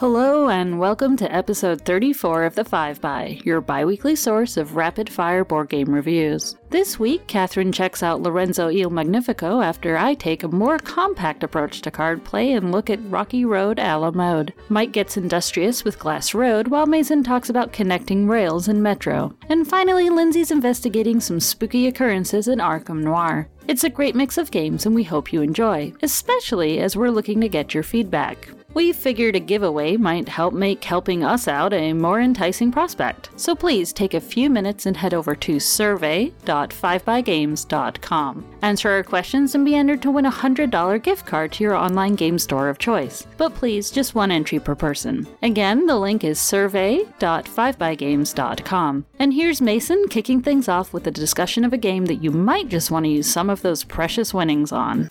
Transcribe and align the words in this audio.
Hello, 0.00 0.48
and 0.48 0.78
welcome 0.78 1.14
to 1.18 1.30
episode 1.30 1.82
34 1.82 2.44
of 2.44 2.54
The 2.54 2.64
Five 2.64 3.02
By, 3.02 3.38
your 3.44 3.60
bi 3.60 3.84
weekly 3.84 4.16
source 4.16 4.56
of 4.56 4.74
rapid 4.74 5.10
fire 5.12 5.44
board 5.44 5.68
game 5.68 5.92
reviews. 5.92 6.56
This 6.70 6.98
week, 6.98 7.26
Catherine 7.26 7.70
checks 7.70 8.02
out 8.02 8.22
Lorenzo 8.22 8.70
Il 8.70 8.88
Magnifico 8.88 9.60
after 9.60 9.98
I 9.98 10.14
take 10.14 10.42
a 10.42 10.48
more 10.48 10.78
compact 10.78 11.42
approach 11.42 11.82
to 11.82 11.90
card 11.90 12.24
play 12.24 12.54
and 12.54 12.72
look 12.72 12.88
at 12.88 13.10
Rocky 13.10 13.44
Road 13.44 13.78
a 13.78 13.98
la 13.98 14.10
mode. 14.10 14.54
Mike 14.70 14.92
gets 14.92 15.18
industrious 15.18 15.84
with 15.84 15.98
Glass 15.98 16.32
Road, 16.32 16.68
while 16.68 16.86
Mason 16.86 17.22
talks 17.22 17.50
about 17.50 17.74
connecting 17.74 18.26
rails 18.26 18.68
in 18.68 18.82
Metro. 18.82 19.36
And 19.50 19.68
finally, 19.68 20.08
Lindsay's 20.08 20.50
investigating 20.50 21.20
some 21.20 21.40
spooky 21.40 21.88
occurrences 21.88 22.48
in 22.48 22.58
Arkham 22.58 23.02
Noir. 23.02 23.50
It's 23.68 23.84
a 23.84 23.90
great 23.90 24.14
mix 24.14 24.38
of 24.38 24.50
games, 24.50 24.86
and 24.86 24.94
we 24.94 25.04
hope 25.04 25.30
you 25.30 25.42
enjoy, 25.42 25.92
especially 26.00 26.78
as 26.78 26.96
we're 26.96 27.10
looking 27.10 27.42
to 27.42 27.50
get 27.50 27.74
your 27.74 27.82
feedback. 27.82 28.48
We 28.72 28.92
figured 28.92 29.34
a 29.36 29.40
giveaway 29.40 29.96
might 29.96 30.28
help 30.28 30.54
make 30.54 30.84
helping 30.84 31.24
us 31.24 31.48
out 31.48 31.72
a 31.72 31.92
more 31.92 32.20
enticing 32.20 32.70
prospect. 32.70 33.30
So 33.36 33.52
please 33.54 33.92
take 33.92 34.14
a 34.14 34.20
few 34.20 34.48
minutes 34.48 34.86
and 34.86 34.96
head 34.96 35.12
over 35.12 35.34
to 35.34 35.58
survey.fivebygames.com. 35.58 38.44
Answer 38.62 38.90
our 38.90 39.02
questions 39.02 39.54
and 39.54 39.64
be 39.64 39.74
entered 39.74 40.02
to 40.02 40.10
win 40.10 40.26
a 40.26 40.30
$100 40.30 41.02
gift 41.02 41.24
card 41.26 41.52
to 41.52 41.64
your 41.64 41.74
online 41.74 42.14
game 42.14 42.38
store 42.38 42.68
of 42.68 42.76
choice. 42.78 43.26
But 43.36 43.54
please, 43.54 43.90
just 43.90 44.14
one 44.14 44.30
entry 44.30 44.60
per 44.60 44.76
person. 44.76 45.26
Again, 45.42 45.86
the 45.86 45.96
link 45.96 46.22
is 46.22 46.38
survey.fivebygames.com. 46.38 49.06
And 49.18 49.34
here's 49.34 49.60
Mason 49.60 50.04
kicking 50.08 50.42
things 50.42 50.68
off 50.68 50.92
with 50.92 51.06
a 51.06 51.10
discussion 51.10 51.64
of 51.64 51.72
a 51.72 51.78
game 51.78 52.06
that 52.06 52.22
you 52.22 52.30
might 52.30 52.68
just 52.68 52.90
want 52.90 53.04
to 53.04 53.10
use 53.10 53.30
some 53.30 53.50
of 53.50 53.62
those 53.62 53.84
precious 53.84 54.32
winnings 54.32 54.72
on. 54.72 55.08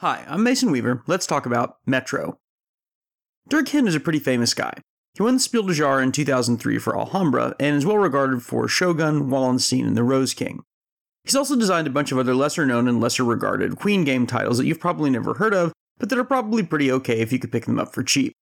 Hi, 0.00 0.24
I'm 0.28 0.44
Mason 0.44 0.70
Weaver. 0.70 1.02
Let's 1.08 1.26
talk 1.26 1.44
about 1.44 1.78
Metro. 1.84 2.38
Dirk 3.48 3.68
Henn 3.70 3.88
is 3.88 3.96
a 3.96 4.00
pretty 4.00 4.20
famous 4.20 4.54
guy. 4.54 4.74
He 5.14 5.24
won 5.24 5.34
the 5.34 5.40
Spiel 5.40 5.64
des 5.64 5.72
Jahres 5.72 6.04
in 6.04 6.12
2003 6.12 6.78
for 6.78 6.96
Alhambra 6.96 7.56
and 7.58 7.74
is 7.74 7.84
well 7.84 7.98
regarded 7.98 8.44
for 8.44 8.68
Shogun, 8.68 9.28
Wallenstein, 9.28 9.84
and 9.84 9.96
The 9.96 10.04
Rose 10.04 10.34
King. 10.34 10.62
He's 11.24 11.34
also 11.34 11.56
designed 11.56 11.88
a 11.88 11.90
bunch 11.90 12.12
of 12.12 12.18
other 12.18 12.36
lesser 12.36 12.64
known 12.64 12.86
and 12.86 13.00
lesser 13.00 13.24
regarded 13.24 13.80
Queen 13.80 14.04
game 14.04 14.24
titles 14.24 14.58
that 14.58 14.66
you've 14.66 14.78
probably 14.78 15.10
never 15.10 15.34
heard 15.34 15.52
of, 15.52 15.72
but 15.98 16.10
that 16.10 16.18
are 16.20 16.22
probably 16.22 16.62
pretty 16.62 16.92
okay 16.92 17.18
if 17.18 17.32
you 17.32 17.40
could 17.40 17.50
pick 17.50 17.64
them 17.64 17.80
up 17.80 17.92
for 17.92 18.04
cheap. 18.04 18.34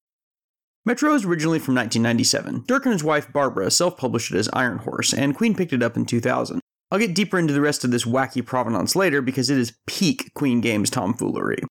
Metro 0.84 1.14
is 1.14 1.24
originally 1.24 1.58
from 1.58 1.74
1997. 1.74 2.64
Dirk 2.66 2.84
and 2.84 2.92
his 2.92 3.02
wife 3.02 3.32
Barbara 3.32 3.70
self 3.70 3.96
published 3.96 4.30
it 4.30 4.36
as 4.36 4.50
Iron 4.52 4.76
Horse, 4.76 5.14
and 5.14 5.34
Queen 5.34 5.54
picked 5.54 5.72
it 5.72 5.82
up 5.82 5.96
in 5.96 6.04
2000. 6.04 6.60
I'll 6.90 6.98
get 6.98 7.14
deeper 7.14 7.38
into 7.38 7.52
the 7.52 7.60
rest 7.60 7.84
of 7.84 7.90
this 7.90 8.04
wacky 8.04 8.44
provenance 8.44 8.94
later 8.94 9.20
because 9.20 9.50
it 9.50 9.58
is 9.58 9.76
peak 9.86 10.30
Queen 10.34 10.60
Games 10.60 10.88
tomfoolery. 10.88 11.62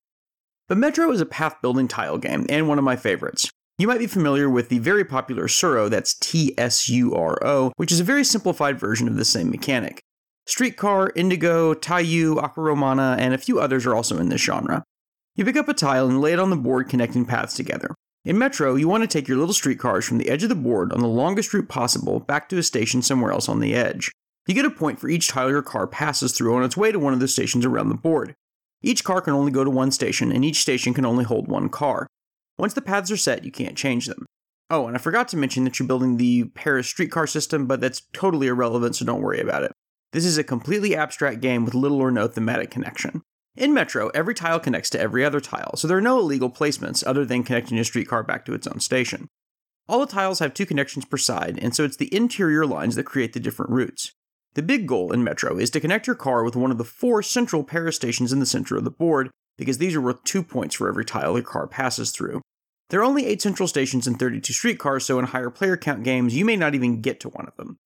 But 0.68 0.78
Metro 0.78 1.10
is 1.10 1.20
a 1.20 1.26
path 1.26 1.56
building 1.62 1.88
tile 1.88 2.18
game 2.18 2.44
and 2.48 2.68
one 2.68 2.78
of 2.78 2.84
my 2.84 2.96
favorites. 2.96 3.50
You 3.78 3.86
might 3.86 3.98
be 3.98 4.06
familiar 4.06 4.48
with 4.50 4.68
the 4.68 4.78
very 4.78 5.04
popular 5.04 5.48
Tsuro, 5.48 5.88
that's 5.88 6.14
T 6.14 6.54
S 6.58 6.88
U 6.88 7.14
R 7.14 7.38
O, 7.42 7.72
which 7.76 7.92
is 7.92 8.00
a 8.00 8.04
very 8.04 8.24
simplified 8.24 8.78
version 8.78 9.06
of 9.08 9.16
the 9.16 9.24
same 9.24 9.50
mechanic. 9.50 10.00
Streetcar, 10.46 11.12
Indigo, 11.16 11.74
Taiyu, 11.74 12.40
Aqua 12.42 12.62
Romana, 12.62 13.16
and 13.18 13.34
a 13.34 13.38
few 13.38 13.58
others 13.58 13.84
are 13.84 13.94
also 13.94 14.18
in 14.18 14.28
this 14.28 14.40
genre. 14.40 14.82
You 15.34 15.44
pick 15.44 15.56
up 15.56 15.68
a 15.68 15.74
tile 15.74 16.08
and 16.08 16.20
lay 16.20 16.32
it 16.32 16.38
on 16.38 16.50
the 16.50 16.56
board 16.56 16.88
connecting 16.88 17.24
paths 17.24 17.54
together. 17.54 17.94
In 18.24 18.38
Metro, 18.38 18.74
you 18.74 18.88
want 18.88 19.02
to 19.02 19.06
take 19.06 19.28
your 19.28 19.38
little 19.38 19.54
streetcars 19.54 20.04
from 20.04 20.18
the 20.18 20.28
edge 20.28 20.42
of 20.42 20.48
the 20.48 20.54
board 20.54 20.92
on 20.92 21.00
the 21.00 21.06
longest 21.06 21.52
route 21.52 21.68
possible 21.68 22.20
back 22.20 22.48
to 22.48 22.58
a 22.58 22.62
station 22.62 23.02
somewhere 23.02 23.32
else 23.32 23.48
on 23.48 23.60
the 23.60 23.74
edge. 23.74 24.10
You 24.46 24.54
get 24.54 24.64
a 24.64 24.70
point 24.70 25.00
for 25.00 25.08
each 25.08 25.28
tile 25.28 25.50
your 25.50 25.62
car 25.62 25.88
passes 25.88 26.32
through 26.32 26.54
on 26.54 26.62
its 26.62 26.76
way 26.76 26.92
to 26.92 27.00
one 27.00 27.12
of 27.12 27.18
the 27.18 27.26
stations 27.26 27.64
around 27.64 27.88
the 27.88 27.96
board. 27.96 28.34
Each 28.80 29.02
car 29.02 29.20
can 29.20 29.32
only 29.32 29.50
go 29.50 29.64
to 29.64 29.70
one 29.70 29.90
station, 29.90 30.30
and 30.30 30.44
each 30.44 30.60
station 30.60 30.94
can 30.94 31.04
only 31.04 31.24
hold 31.24 31.48
one 31.48 31.68
car. 31.68 32.06
Once 32.56 32.72
the 32.72 32.80
paths 32.80 33.10
are 33.10 33.16
set, 33.16 33.44
you 33.44 33.50
can't 33.50 33.76
change 33.76 34.06
them. 34.06 34.24
Oh, 34.70 34.86
and 34.86 34.96
I 34.96 35.00
forgot 35.00 35.26
to 35.28 35.36
mention 35.36 35.64
that 35.64 35.78
you're 35.78 35.88
building 35.88 36.16
the 36.16 36.44
Paris 36.54 36.88
streetcar 36.88 37.26
system, 37.26 37.66
but 37.66 37.80
that's 37.80 38.02
totally 38.12 38.46
irrelevant, 38.46 38.94
so 38.94 39.04
don't 39.04 39.20
worry 39.20 39.40
about 39.40 39.64
it. 39.64 39.72
This 40.12 40.24
is 40.24 40.38
a 40.38 40.44
completely 40.44 40.94
abstract 40.94 41.40
game 41.40 41.64
with 41.64 41.74
little 41.74 42.00
or 42.00 42.12
no 42.12 42.28
thematic 42.28 42.70
connection. 42.70 43.22
In 43.56 43.74
Metro, 43.74 44.08
every 44.10 44.34
tile 44.34 44.60
connects 44.60 44.90
to 44.90 45.00
every 45.00 45.24
other 45.24 45.40
tile, 45.40 45.76
so 45.76 45.88
there 45.88 45.96
are 45.96 46.02
no 46.02 46.20
illegal 46.20 46.50
placements 46.50 47.02
other 47.04 47.24
than 47.24 47.42
connecting 47.42 47.78
a 47.78 47.84
streetcar 47.84 48.22
back 48.22 48.44
to 48.44 48.54
its 48.54 48.66
own 48.66 48.80
station. 48.80 49.28
All 49.88 50.00
the 50.00 50.06
tiles 50.06 50.38
have 50.38 50.54
two 50.54 50.66
connections 50.66 51.04
per 51.04 51.16
side, 51.16 51.58
and 51.60 51.74
so 51.74 51.84
it's 51.84 51.96
the 51.96 52.14
interior 52.14 52.66
lines 52.66 52.94
that 52.94 53.04
create 53.04 53.32
the 53.32 53.40
different 53.40 53.72
routes. 53.72 54.12
The 54.56 54.62
big 54.62 54.86
goal 54.86 55.12
in 55.12 55.22
Metro 55.22 55.58
is 55.58 55.68
to 55.68 55.80
connect 55.80 56.06
your 56.06 56.16
car 56.16 56.42
with 56.42 56.56
one 56.56 56.70
of 56.70 56.78
the 56.78 56.84
four 56.84 57.22
central 57.22 57.62
Paris 57.62 57.94
stations 57.94 58.32
in 58.32 58.40
the 58.40 58.46
center 58.46 58.74
of 58.78 58.84
the 58.84 58.90
board, 58.90 59.28
because 59.58 59.76
these 59.76 59.94
are 59.94 60.00
worth 60.00 60.24
two 60.24 60.42
points 60.42 60.74
for 60.74 60.88
every 60.88 61.04
tile 61.04 61.34
your 61.34 61.42
car 61.42 61.66
passes 61.66 62.10
through. 62.10 62.40
There 62.88 63.00
are 63.00 63.04
only 63.04 63.26
8 63.26 63.42
central 63.42 63.68
stations 63.68 64.06
and 64.06 64.18
32 64.18 64.54
streetcars, 64.54 65.04
so 65.04 65.18
in 65.18 65.26
higher 65.26 65.50
player 65.50 65.76
count 65.76 66.04
games, 66.04 66.34
you 66.34 66.46
may 66.46 66.56
not 66.56 66.74
even 66.74 67.02
get 67.02 67.20
to 67.20 67.28
one 67.28 67.46
of 67.46 67.54
them. 67.58 67.76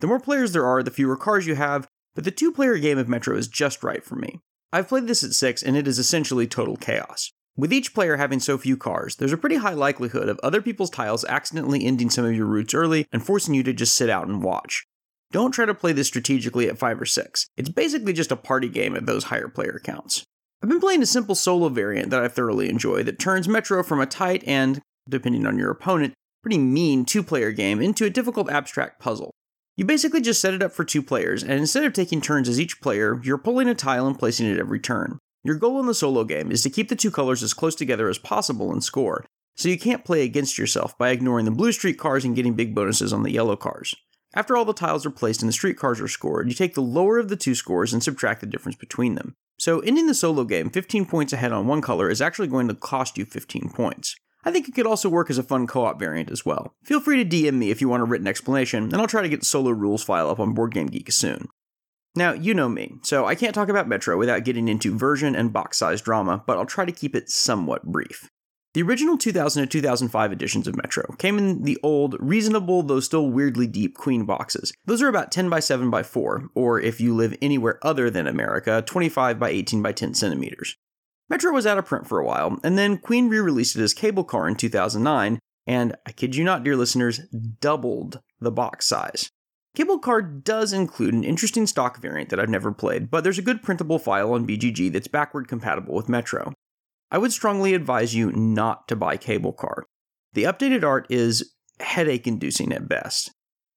The 0.00 0.08
more 0.08 0.18
players 0.18 0.50
there 0.50 0.66
are, 0.66 0.82
the 0.82 0.90
fewer 0.90 1.16
cars 1.16 1.46
you 1.46 1.54
have, 1.54 1.86
but 2.16 2.24
the 2.24 2.32
two 2.32 2.50
player 2.50 2.76
game 2.76 2.98
of 2.98 3.08
Metro 3.08 3.36
is 3.36 3.46
just 3.46 3.84
right 3.84 4.02
for 4.02 4.16
me. 4.16 4.40
I've 4.72 4.88
played 4.88 5.06
this 5.06 5.22
at 5.22 5.32
6, 5.32 5.62
and 5.62 5.76
it 5.76 5.86
is 5.86 6.00
essentially 6.00 6.48
total 6.48 6.76
chaos. 6.76 7.30
With 7.56 7.72
each 7.72 7.94
player 7.94 8.16
having 8.16 8.40
so 8.40 8.58
few 8.58 8.76
cars, 8.76 9.14
there's 9.14 9.32
a 9.32 9.38
pretty 9.38 9.56
high 9.56 9.74
likelihood 9.74 10.28
of 10.28 10.40
other 10.42 10.60
people's 10.60 10.90
tiles 10.90 11.24
accidentally 11.26 11.84
ending 11.84 12.10
some 12.10 12.24
of 12.24 12.34
your 12.34 12.46
routes 12.46 12.74
early 12.74 13.06
and 13.12 13.24
forcing 13.24 13.54
you 13.54 13.62
to 13.62 13.72
just 13.72 13.94
sit 13.94 14.10
out 14.10 14.26
and 14.26 14.42
watch. 14.42 14.84
Don't 15.32 15.52
try 15.52 15.64
to 15.64 15.74
play 15.74 15.92
this 15.92 16.06
strategically 16.06 16.68
at 16.68 16.78
5 16.78 17.00
or 17.00 17.06
6. 17.06 17.46
It's 17.56 17.68
basically 17.68 18.12
just 18.12 18.32
a 18.32 18.36
party 18.36 18.68
game 18.68 18.94
at 18.94 19.06
those 19.06 19.24
higher 19.24 19.48
player 19.48 19.80
counts. 19.82 20.24
I've 20.62 20.68
been 20.68 20.80
playing 20.80 21.02
a 21.02 21.06
simple 21.06 21.34
solo 21.34 21.68
variant 21.68 22.10
that 22.10 22.22
I 22.22 22.28
thoroughly 22.28 22.68
enjoy 22.68 23.02
that 23.02 23.18
turns 23.18 23.48
Metro 23.48 23.82
from 23.82 24.00
a 24.00 24.06
tight 24.06 24.42
and, 24.46 24.80
depending 25.08 25.46
on 25.46 25.58
your 25.58 25.70
opponent, 25.70 26.14
pretty 26.42 26.58
mean 26.58 27.04
two 27.04 27.22
player 27.22 27.50
game 27.50 27.82
into 27.82 28.04
a 28.04 28.10
difficult 28.10 28.48
abstract 28.50 29.00
puzzle. 29.00 29.32
You 29.76 29.84
basically 29.84 30.22
just 30.22 30.40
set 30.40 30.54
it 30.54 30.62
up 30.62 30.72
for 30.72 30.84
two 30.84 31.02
players, 31.02 31.42
and 31.42 31.52
instead 31.52 31.84
of 31.84 31.92
taking 31.92 32.20
turns 32.20 32.48
as 32.48 32.58
each 32.58 32.80
player, 32.80 33.20
you're 33.22 33.36
pulling 33.36 33.68
a 33.68 33.74
tile 33.74 34.06
and 34.06 34.18
placing 34.18 34.46
it 34.46 34.58
every 34.58 34.80
turn. 34.80 35.18
Your 35.44 35.56
goal 35.56 35.78
in 35.80 35.86
the 35.86 35.94
solo 35.94 36.24
game 36.24 36.50
is 36.50 36.62
to 36.62 36.70
keep 36.70 36.88
the 36.88 36.96
two 36.96 37.10
colors 37.10 37.42
as 37.42 37.52
close 37.52 37.74
together 37.74 38.08
as 38.08 38.16
possible 38.16 38.72
and 38.72 38.82
score, 38.82 39.24
so 39.54 39.68
you 39.68 39.78
can't 39.78 40.04
play 40.04 40.22
against 40.22 40.56
yourself 40.56 40.96
by 40.96 41.10
ignoring 41.10 41.44
the 41.44 41.50
blue 41.50 41.72
street 41.72 41.98
cars 41.98 42.24
and 42.24 42.34
getting 42.34 42.54
big 42.54 42.74
bonuses 42.74 43.12
on 43.12 43.22
the 43.22 43.32
yellow 43.32 43.56
cars. 43.56 43.94
After 44.36 44.54
all 44.54 44.66
the 44.66 44.74
tiles 44.74 45.06
are 45.06 45.10
placed 45.10 45.40
and 45.40 45.48
the 45.48 45.52
streetcars 45.54 45.98
are 45.98 46.06
scored, 46.06 46.48
you 46.48 46.54
take 46.54 46.74
the 46.74 46.82
lower 46.82 47.18
of 47.18 47.30
the 47.30 47.36
two 47.36 47.54
scores 47.54 47.94
and 47.94 48.02
subtract 48.02 48.42
the 48.42 48.46
difference 48.46 48.76
between 48.76 49.14
them. 49.14 49.34
So, 49.58 49.80
ending 49.80 50.08
the 50.08 50.14
solo 50.14 50.44
game 50.44 50.68
15 50.68 51.06
points 51.06 51.32
ahead 51.32 51.52
on 51.52 51.66
one 51.66 51.80
color 51.80 52.10
is 52.10 52.20
actually 52.20 52.48
going 52.48 52.68
to 52.68 52.74
cost 52.74 53.16
you 53.16 53.24
15 53.24 53.70
points. 53.70 54.14
I 54.44 54.50
think 54.50 54.68
it 54.68 54.74
could 54.74 54.86
also 54.86 55.08
work 55.08 55.30
as 55.30 55.38
a 55.38 55.42
fun 55.42 55.66
co 55.66 55.86
op 55.86 55.98
variant 55.98 56.30
as 56.30 56.44
well. 56.44 56.74
Feel 56.84 57.00
free 57.00 57.24
to 57.24 57.28
DM 57.28 57.54
me 57.54 57.70
if 57.70 57.80
you 57.80 57.88
want 57.88 58.02
a 58.02 58.06
written 58.06 58.26
explanation, 58.26 58.84
and 58.84 58.96
I'll 58.96 59.06
try 59.06 59.22
to 59.22 59.28
get 59.30 59.40
the 59.40 59.46
solo 59.46 59.70
rules 59.70 60.04
file 60.04 60.28
up 60.28 60.38
on 60.38 60.54
BoardGameGeek 60.54 61.10
soon. 61.10 61.48
Now, 62.14 62.32
you 62.34 62.52
know 62.52 62.68
me, 62.68 62.96
so 63.02 63.24
I 63.24 63.34
can't 63.34 63.54
talk 63.54 63.70
about 63.70 63.88
Metro 63.88 64.18
without 64.18 64.44
getting 64.44 64.68
into 64.68 64.96
version 64.96 65.34
and 65.34 65.52
box 65.52 65.78
size 65.78 66.02
drama, 66.02 66.44
but 66.46 66.58
I'll 66.58 66.66
try 66.66 66.84
to 66.84 66.92
keep 66.92 67.16
it 67.16 67.30
somewhat 67.30 67.84
brief. 67.84 68.28
The 68.76 68.82
original 68.82 69.16
2000 69.16 69.62
to 69.62 69.66
2005 69.66 70.32
editions 70.32 70.68
of 70.68 70.76
Metro 70.76 71.14
came 71.16 71.38
in 71.38 71.62
the 71.62 71.78
old, 71.82 72.14
reasonable 72.20 72.82
though 72.82 73.00
still 73.00 73.30
weirdly 73.30 73.66
deep 73.66 73.96
Queen 73.96 74.26
boxes. 74.26 74.70
Those 74.84 75.00
are 75.00 75.08
about 75.08 75.32
10 75.32 75.48
by 75.48 75.60
7 75.60 75.88
by 75.88 76.02
4, 76.02 76.50
or 76.54 76.78
if 76.78 77.00
you 77.00 77.14
live 77.14 77.34
anywhere 77.40 77.78
other 77.80 78.10
than 78.10 78.26
America, 78.26 78.82
25 78.86 79.38
by 79.38 79.48
18 79.48 79.80
by 79.80 79.92
10 79.92 80.12
centimeters. 80.12 80.76
Metro 81.30 81.52
was 81.52 81.66
out 81.66 81.78
of 81.78 81.86
print 81.86 82.06
for 82.06 82.18
a 82.18 82.26
while, 82.26 82.60
and 82.62 82.76
then 82.76 82.98
Queen 82.98 83.30
re 83.30 83.38
released 83.38 83.76
it 83.76 83.82
as 83.82 83.94
Cable 83.94 84.24
Car 84.24 84.46
in 84.46 84.56
2009, 84.56 85.38
and 85.66 85.96
I 86.04 86.12
kid 86.12 86.36
you 86.36 86.44
not, 86.44 86.62
dear 86.62 86.76
listeners, 86.76 87.20
doubled 87.60 88.20
the 88.40 88.52
box 88.52 88.84
size. 88.84 89.30
Cable 89.74 90.00
Car 90.00 90.20
does 90.20 90.74
include 90.74 91.14
an 91.14 91.24
interesting 91.24 91.66
stock 91.66 92.02
variant 92.02 92.28
that 92.28 92.38
I've 92.38 92.50
never 92.50 92.72
played, 92.72 93.10
but 93.10 93.24
there's 93.24 93.38
a 93.38 93.42
good 93.42 93.62
printable 93.62 93.98
file 93.98 94.34
on 94.34 94.46
BGG 94.46 94.92
that's 94.92 95.08
backward 95.08 95.48
compatible 95.48 95.94
with 95.94 96.10
Metro. 96.10 96.52
I 97.10 97.18
would 97.18 97.32
strongly 97.32 97.74
advise 97.74 98.14
you 98.14 98.32
not 98.32 98.88
to 98.88 98.96
buy 98.96 99.16
Cable 99.16 99.52
Car. 99.52 99.84
The 100.32 100.44
updated 100.44 100.82
art 100.84 101.06
is 101.08 101.52
headache 101.80 102.26
inducing 102.26 102.72
at 102.72 102.88
best. 102.88 103.30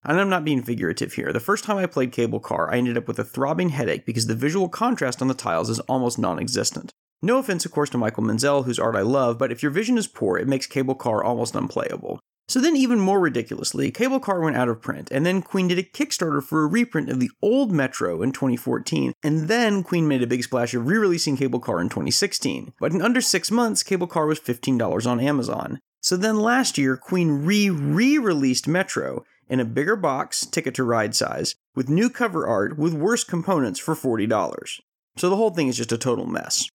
And 0.03 0.19
I'm 0.19 0.29
not 0.29 0.45
being 0.45 0.63
figurative 0.63 1.13
here. 1.13 1.33
The 1.33 1.39
first 1.39 1.63
time 1.63 1.77
I 1.77 1.85
played 1.85 2.11
Cable 2.11 2.39
Car, 2.39 2.73
I 2.73 2.77
ended 2.77 2.97
up 2.97 3.07
with 3.07 3.19
a 3.19 3.23
throbbing 3.23 3.69
headache 3.69 4.05
because 4.05 4.27
the 4.27 4.35
visual 4.35 4.69
contrast 4.69 5.21
on 5.21 5.27
the 5.27 5.33
tiles 5.33 5.69
is 5.69 5.79
almost 5.81 6.17
non 6.17 6.39
existent. 6.39 6.91
No 7.21 7.37
offense, 7.37 7.65
of 7.65 7.71
course, 7.71 7.89
to 7.89 7.97
Michael 7.97 8.23
Menzel, 8.23 8.63
whose 8.63 8.79
art 8.79 8.95
I 8.95 9.01
love, 9.01 9.37
but 9.37 9.51
if 9.51 9.61
your 9.61 9.71
vision 9.71 9.97
is 9.97 10.07
poor, 10.07 10.37
it 10.37 10.47
makes 10.47 10.67
Cable 10.67 10.95
Car 10.95 11.21
almost 11.21 11.53
unplayable. 11.53 12.19
So 12.49 12.59
then, 12.59 12.75
even 12.75 12.99
more 12.99 13.19
ridiculously, 13.19 13.91
Cable 13.91 14.19
Car 14.19 14.39
went 14.39 14.57
out 14.57 14.69
of 14.69 14.81
print, 14.81 15.11
and 15.11 15.23
then 15.23 15.43
Queen 15.43 15.67
did 15.67 15.77
a 15.77 15.83
Kickstarter 15.83 16.41
for 16.41 16.63
a 16.63 16.67
reprint 16.67 17.07
of 17.07 17.19
the 17.19 17.29
old 17.43 17.71
Metro 17.71 18.23
in 18.23 18.31
2014, 18.31 19.13
and 19.21 19.47
then 19.47 19.83
Queen 19.83 20.07
made 20.07 20.23
a 20.23 20.27
big 20.27 20.43
splash 20.43 20.73
of 20.73 20.87
re 20.87 20.97
releasing 20.97 21.37
Cable 21.37 21.59
Car 21.59 21.79
in 21.79 21.89
2016. 21.89 22.73
But 22.79 22.91
in 22.91 23.03
under 23.03 23.21
six 23.21 23.51
months, 23.51 23.83
Cable 23.83 24.07
Car 24.07 24.25
was 24.25 24.39
$15 24.39 25.05
on 25.05 25.19
Amazon. 25.19 25.77
So 26.01 26.17
then 26.17 26.39
last 26.39 26.79
year, 26.79 26.97
Queen 26.97 27.45
re 27.45 27.69
re 27.69 28.17
released 28.17 28.67
Metro 28.67 29.23
in 29.47 29.59
a 29.59 29.65
bigger 29.65 29.95
box, 29.95 30.43
ticket 30.47 30.73
to 30.73 30.83
ride 30.83 31.13
size, 31.13 31.53
with 31.75 31.87
new 31.87 32.09
cover 32.09 32.47
art 32.47 32.79
with 32.79 32.95
worse 32.95 33.23
components 33.23 33.79
for 33.79 33.93
$40. 33.93 34.79
So 35.17 35.29
the 35.29 35.35
whole 35.35 35.51
thing 35.51 35.67
is 35.67 35.77
just 35.77 35.91
a 35.91 35.99
total 35.99 36.25
mess. 36.25 36.67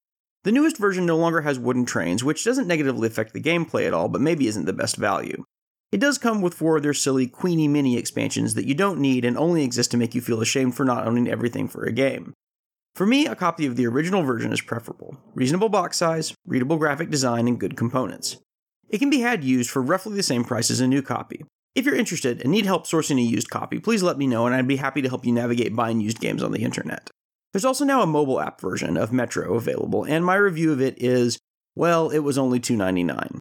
The 0.44 0.52
newest 0.52 0.78
version 0.78 1.04
no 1.04 1.16
longer 1.16 1.40
has 1.40 1.58
wooden 1.58 1.84
trains, 1.84 2.22
which 2.22 2.44
doesn't 2.44 2.68
negatively 2.68 3.08
affect 3.08 3.32
the 3.32 3.42
gameplay 3.42 3.88
at 3.88 3.94
all, 3.94 4.08
but 4.08 4.20
maybe 4.20 4.46
isn't 4.46 4.66
the 4.66 4.72
best 4.72 4.96
value. 4.96 5.44
It 5.94 6.00
does 6.00 6.18
come 6.18 6.42
with 6.42 6.54
four 6.54 6.76
of 6.76 6.82
their 6.82 6.92
silly 6.92 7.28
Queenie 7.28 7.68
Mini 7.68 7.96
expansions 7.96 8.54
that 8.54 8.66
you 8.66 8.74
don't 8.74 8.98
need 8.98 9.24
and 9.24 9.38
only 9.38 9.62
exist 9.62 9.92
to 9.92 9.96
make 9.96 10.12
you 10.12 10.20
feel 10.20 10.40
ashamed 10.40 10.74
for 10.74 10.84
not 10.84 11.06
owning 11.06 11.28
everything 11.28 11.68
for 11.68 11.84
a 11.84 11.92
game. 11.92 12.32
For 12.96 13.06
me, 13.06 13.28
a 13.28 13.36
copy 13.36 13.64
of 13.64 13.76
the 13.76 13.86
original 13.86 14.24
version 14.24 14.52
is 14.52 14.60
preferable. 14.60 15.16
Reasonable 15.36 15.68
box 15.68 15.96
size, 15.96 16.34
readable 16.48 16.78
graphic 16.78 17.10
design, 17.10 17.46
and 17.46 17.60
good 17.60 17.76
components. 17.76 18.38
It 18.88 18.98
can 18.98 19.08
be 19.08 19.20
had 19.20 19.44
used 19.44 19.70
for 19.70 19.80
roughly 19.80 20.16
the 20.16 20.24
same 20.24 20.42
price 20.42 20.68
as 20.68 20.80
a 20.80 20.88
new 20.88 21.00
copy. 21.00 21.44
If 21.76 21.86
you're 21.86 21.94
interested 21.94 22.42
and 22.42 22.50
need 22.50 22.66
help 22.66 22.88
sourcing 22.88 23.18
a 23.18 23.22
used 23.22 23.50
copy, 23.50 23.78
please 23.78 24.02
let 24.02 24.18
me 24.18 24.26
know 24.26 24.46
and 24.46 24.54
I'd 24.56 24.66
be 24.66 24.78
happy 24.78 25.00
to 25.00 25.08
help 25.08 25.24
you 25.24 25.30
navigate 25.30 25.76
buying 25.76 26.00
used 26.00 26.18
games 26.18 26.42
on 26.42 26.50
the 26.50 26.64
internet. 26.64 27.08
There's 27.52 27.64
also 27.64 27.84
now 27.84 28.02
a 28.02 28.06
mobile 28.06 28.40
app 28.40 28.60
version 28.60 28.96
of 28.96 29.12
Metro 29.12 29.54
available, 29.54 30.02
and 30.02 30.24
my 30.24 30.34
review 30.34 30.72
of 30.72 30.80
it 30.80 31.00
is 31.00 31.38
well, 31.76 32.10
it 32.10 32.18
was 32.18 32.36
only 32.36 32.58
$2.99. 32.58 33.38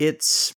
It's 0.00 0.52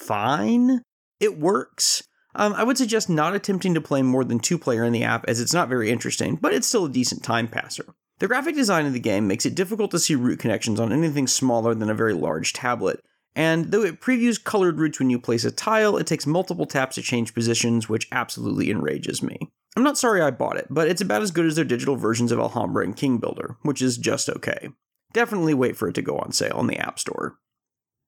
fine. 0.00 0.82
It 1.20 1.38
works. 1.38 2.02
Um, 2.34 2.52
I 2.54 2.64
would 2.64 2.78
suggest 2.78 3.10
not 3.10 3.34
attempting 3.34 3.74
to 3.74 3.80
play 3.80 4.02
more 4.02 4.24
than 4.24 4.38
two 4.38 4.58
player 4.58 4.84
in 4.84 4.92
the 4.92 5.04
app 5.04 5.24
as 5.28 5.40
it's 5.40 5.54
not 5.54 5.68
very 5.68 5.90
interesting, 5.90 6.36
but 6.36 6.54
it's 6.54 6.66
still 6.66 6.86
a 6.86 6.90
decent 6.90 7.22
time 7.22 7.48
passer. 7.48 7.84
The 8.20 8.28
graphic 8.28 8.54
design 8.54 8.86
of 8.86 8.92
the 8.92 9.00
game 9.00 9.26
makes 9.26 9.46
it 9.46 9.54
difficult 9.54 9.90
to 9.92 9.98
see 9.98 10.14
root 10.14 10.38
connections 10.38 10.78
on 10.78 10.92
anything 10.92 11.26
smaller 11.26 11.74
than 11.74 11.90
a 11.90 11.94
very 11.94 12.12
large 12.12 12.52
tablet, 12.52 13.00
and 13.34 13.72
though 13.72 13.82
it 13.82 14.00
previews 14.00 14.42
colored 14.42 14.78
roots 14.78 14.98
when 14.98 15.10
you 15.10 15.18
place 15.18 15.44
a 15.44 15.50
tile, 15.50 15.96
it 15.96 16.06
takes 16.06 16.26
multiple 16.26 16.66
taps 16.66 16.96
to 16.96 17.02
change 17.02 17.34
positions, 17.34 17.88
which 17.88 18.08
absolutely 18.12 18.70
enrages 18.70 19.22
me. 19.22 19.38
I'm 19.76 19.84
not 19.84 19.98
sorry 19.98 20.20
I 20.20 20.30
bought 20.30 20.56
it, 20.56 20.66
but 20.68 20.88
it's 20.88 21.00
about 21.00 21.22
as 21.22 21.30
good 21.30 21.46
as 21.46 21.56
their 21.56 21.64
digital 21.64 21.96
versions 21.96 22.32
of 22.32 22.38
Alhambra 22.38 22.84
and 22.84 22.96
Kingdom 22.96 23.20
Builder, 23.20 23.56
which 23.62 23.80
is 23.80 23.96
just 23.96 24.28
okay. 24.28 24.68
Definitely 25.12 25.54
wait 25.54 25.76
for 25.76 25.88
it 25.88 25.94
to 25.94 26.02
go 26.02 26.18
on 26.18 26.32
sale 26.32 26.58
in 26.60 26.66
the 26.66 26.78
App 26.78 26.98
Store. 26.98 27.38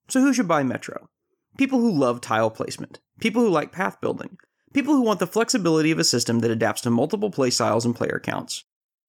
So, 0.08 0.20
who 0.20 0.34
should 0.34 0.48
buy 0.48 0.62
Metro? 0.62 1.08
People 1.58 1.80
who 1.80 1.92
love 1.92 2.22
tile 2.22 2.50
placement, 2.50 2.98
people 3.20 3.42
who 3.42 3.50
like 3.50 3.72
path 3.72 4.00
building, 4.00 4.38
people 4.72 4.94
who 4.94 5.02
want 5.02 5.20
the 5.20 5.26
flexibility 5.26 5.90
of 5.90 5.98
a 5.98 6.04
system 6.04 6.38
that 6.38 6.50
adapts 6.50 6.80
to 6.80 6.90
multiple 6.90 7.30
play 7.30 7.50
styles 7.50 7.84
and 7.84 7.94
player 7.94 8.18
counts, 8.22 8.64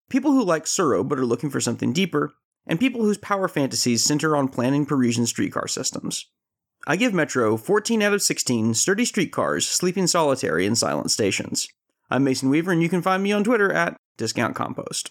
people 0.09 0.33
who 0.33 0.43
like 0.43 0.65
Tsuro 0.65 1.07
but 1.07 1.17
are 1.17 1.25
looking 1.25 1.49
for 1.49 1.61
something 1.61 1.93
deeper, 1.93 2.33
and 2.67 2.81
people 2.81 3.01
whose 3.01 3.17
power 3.17 3.47
fantasies 3.47 4.03
center 4.03 4.35
on 4.35 4.49
planning 4.49 4.85
Parisian 4.85 5.25
streetcar 5.25 5.69
systems. 5.69 6.25
I 6.85 6.97
give 6.97 7.13
Metro 7.13 7.55
14 7.55 8.01
out 8.01 8.13
of 8.13 8.21
16 8.21 8.73
sturdy 8.73 9.05
streetcars 9.05 9.65
sleeping 9.65 10.07
solitary 10.07 10.65
in 10.65 10.75
silent 10.75 11.11
stations. 11.11 11.69
I'm 12.11 12.25
Mason 12.25 12.49
Weaver, 12.49 12.73
and 12.73 12.83
you 12.83 12.89
can 12.89 13.01
find 13.01 13.23
me 13.23 13.31
on 13.31 13.45
Twitter 13.45 13.71
at 13.71 13.95
Discount 14.17 14.53
Compost. 14.53 15.09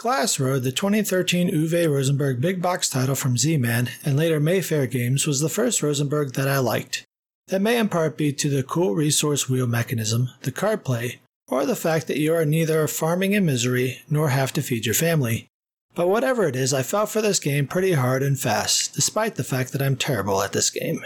Glass 0.00 0.40
Road, 0.40 0.62
the 0.62 0.72
2013 0.72 1.50
Uwe 1.50 1.86
Rosenberg 1.86 2.40
big 2.40 2.62
box 2.62 2.88
title 2.88 3.14
from 3.14 3.36
Z 3.36 3.58
Man 3.58 3.90
and 4.02 4.16
later 4.16 4.40
Mayfair 4.40 4.86
Games, 4.86 5.26
was 5.26 5.40
the 5.40 5.50
first 5.50 5.82
Rosenberg 5.82 6.32
that 6.32 6.48
I 6.48 6.56
liked. 6.56 7.04
That 7.48 7.60
may 7.60 7.76
in 7.76 7.90
part 7.90 8.16
be 8.16 8.32
to 8.32 8.48
the 8.48 8.62
cool 8.62 8.94
resource 8.94 9.46
wheel 9.46 9.66
mechanism, 9.66 10.30
the 10.40 10.52
card 10.52 10.86
play, 10.86 11.20
or 11.48 11.66
the 11.66 11.76
fact 11.76 12.06
that 12.06 12.16
you 12.16 12.32
are 12.32 12.46
neither 12.46 12.88
farming 12.88 13.32
in 13.32 13.44
misery 13.44 13.98
nor 14.08 14.30
have 14.30 14.54
to 14.54 14.62
feed 14.62 14.86
your 14.86 14.94
family. 14.94 15.48
But 15.94 16.08
whatever 16.08 16.44
it 16.44 16.56
is, 16.56 16.72
I 16.72 16.82
fell 16.82 17.04
for 17.04 17.20
this 17.20 17.38
game 17.38 17.66
pretty 17.66 17.92
hard 17.92 18.22
and 18.22 18.40
fast, 18.40 18.94
despite 18.94 19.34
the 19.34 19.44
fact 19.44 19.72
that 19.72 19.82
I'm 19.82 19.96
terrible 19.96 20.40
at 20.40 20.52
this 20.52 20.70
game. 20.70 21.04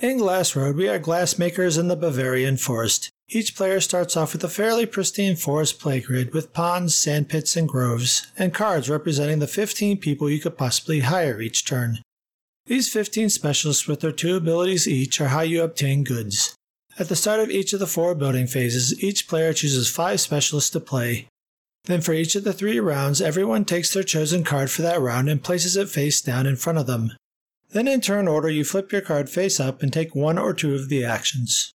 In 0.00 0.16
Glass 0.16 0.56
Road, 0.56 0.76
we 0.76 0.88
are 0.88 0.98
glassmakers 0.98 1.78
in 1.78 1.88
the 1.88 1.96
Bavarian 1.96 2.56
forest. 2.56 3.10
Each 3.28 3.54
player 3.54 3.80
starts 3.80 4.16
off 4.16 4.32
with 4.32 4.42
a 4.42 4.48
fairly 4.48 4.86
pristine 4.86 5.36
forest 5.36 5.78
play 5.78 6.00
grid 6.00 6.32
with 6.32 6.54
ponds, 6.54 6.94
sandpits, 6.94 7.54
and 7.54 7.68
groves, 7.68 8.26
and 8.38 8.54
cards 8.54 8.88
representing 8.88 9.40
the 9.40 9.46
15 9.46 9.98
people 9.98 10.30
you 10.30 10.40
could 10.40 10.56
possibly 10.56 11.00
hire 11.00 11.42
each 11.42 11.66
turn. 11.66 11.98
These 12.64 12.90
15 12.90 13.28
specialists 13.28 13.86
with 13.86 14.00
their 14.00 14.10
two 14.10 14.36
abilities 14.36 14.88
each 14.88 15.20
are 15.20 15.28
how 15.28 15.42
you 15.42 15.62
obtain 15.62 16.02
goods. 16.02 16.54
At 16.98 17.10
the 17.10 17.16
start 17.16 17.40
of 17.40 17.50
each 17.50 17.74
of 17.74 17.80
the 17.80 17.86
four 17.86 18.14
building 18.14 18.46
phases, 18.46 19.04
each 19.04 19.28
player 19.28 19.52
chooses 19.52 19.90
five 19.90 20.22
specialists 20.22 20.70
to 20.70 20.80
play. 20.80 21.26
Then, 21.84 22.00
for 22.00 22.14
each 22.14 22.34
of 22.36 22.44
the 22.44 22.54
three 22.54 22.80
rounds, 22.80 23.20
everyone 23.20 23.66
takes 23.66 23.92
their 23.92 24.02
chosen 24.02 24.44
card 24.44 24.70
for 24.70 24.80
that 24.80 24.98
round 24.98 25.28
and 25.28 25.44
places 25.44 25.76
it 25.76 25.90
face 25.90 26.22
down 26.22 26.46
in 26.46 26.56
front 26.56 26.78
of 26.78 26.86
them. 26.86 27.12
Then, 27.72 27.86
in 27.86 28.00
turn 28.00 28.26
order, 28.26 28.48
you 28.48 28.64
flip 28.64 28.90
your 28.90 29.00
card 29.00 29.30
face 29.30 29.60
up 29.60 29.82
and 29.82 29.92
take 29.92 30.14
one 30.14 30.38
or 30.38 30.52
two 30.52 30.74
of 30.74 30.88
the 30.88 31.04
actions. 31.04 31.72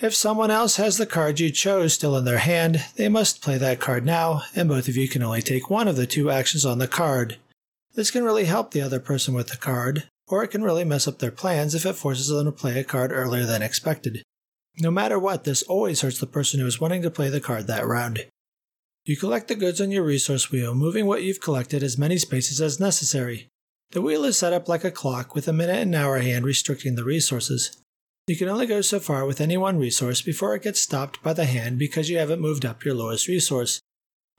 If 0.00 0.14
someone 0.14 0.50
else 0.50 0.76
has 0.76 0.96
the 0.96 1.06
card 1.06 1.38
you 1.38 1.50
chose 1.50 1.92
still 1.92 2.16
in 2.16 2.24
their 2.24 2.38
hand, 2.38 2.84
they 2.96 3.08
must 3.08 3.42
play 3.42 3.58
that 3.58 3.78
card 3.78 4.04
now, 4.04 4.42
and 4.56 4.68
both 4.68 4.88
of 4.88 4.96
you 4.96 5.08
can 5.08 5.22
only 5.22 5.42
take 5.42 5.70
one 5.70 5.86
of 5.86 5.96
the 5.96 6.06
two 6.06 6.30
actions 6.30 6.64
on 6.66 6.78
the 6.78 6.88
card. 6.88 7.36
This 7.94 8.10
can 8.10 8.24
really 8.24 8.46
help 8.46 8.72
the 8.72 8.80
other 8.80 8.98
person 8.98 9.34
with 9.34 9.48
the 9.48 9.56
card, 9.56 10.08
or 10.26 10.42
it 10.42 10.48
can 10.48 10.64
really 10.64 10.82
mess 10.82 11.06
up 11.06 11.18
their 11.18 11.30
plans 11.30 11.74
if 11.74 11.86
it 11.86 11.92
forces 11.92 12.28
them 12.28 12.46
to 12.46 12.52
play 12.52 12.80
a 12.80 12.84
card 12.84 13.12
earlier 13.12 13.44
than 13.44 13.62
expected. 13.62 14.22
No 14.80 14.90
matter 14.90 15.18
what, 15.18 15.44
this 15.44 15.62
always 15.62 16.00
hurts 16.00 16.18
the 16.18 16.26
person 16.26 16.58
who 16.58 16.66
is 16.66 16.80
wanting 16.80 17.02
to 17.02 17.10
play 17.10 17.28
the 17.28 17.40
card 17.40 17.68
that 17.68 17.86
round. 17.86 18.26
You 19.04 19.16
collect 19.16 19.48
the 19.48 19.54
goods 19.54 19.80
on 19.80 19.92
your 19.92 20.02
resource 20.02 20.50
wheel, 20.50 20.74
moving 20.74 21.06
what 21.06 21.22
you've 21.22 21.40
collected 21.40 21.82
as 21.82 21.98
many 21.98 22.18
spaces 22.18 22.60
as 22.60 22.80
necessary. 22.80 23.48
The 23.94 24.02
wheel 24.02 24.24
is 24.24 24.36
set 24.36 24.52
up 24.52 24.68
like 24.68 24.82
a 24.82 24.90
clock 24.90 25.36
with 25.36 25.46
a 25.46 25.52
minute 25.52 25.78
and 25.78 25.94
hour 25.94 26.18
hand 26.18 26.44
restricting 26.44 26.96
the 26.96 27.04
resources. 27.04 27.76
You 28.26 28.34
can 28.34 28.48
only 28.48 28.66
go 28.66 28.80
so 28.80 28.98
far 28.98 29.24
with 29.24 29.40
any 29.40 29.56
one 29.56 29.78
resource 29.78 30.20
before 30.20 30.56
it 30.56 30.64
gets 30.64 30.80
stopped 30.80 31.22
by 31.22 31.32
the 31.32 31.44
hand 31.44 31.78
because 31.78 32.10
you 32.10 32.18
haven't 32.18 32.40
moved 32.40 32.64
up 32.64 32.84
your 32.84 32.94
lowest 32.94 33.28
resource. 33.28 33.80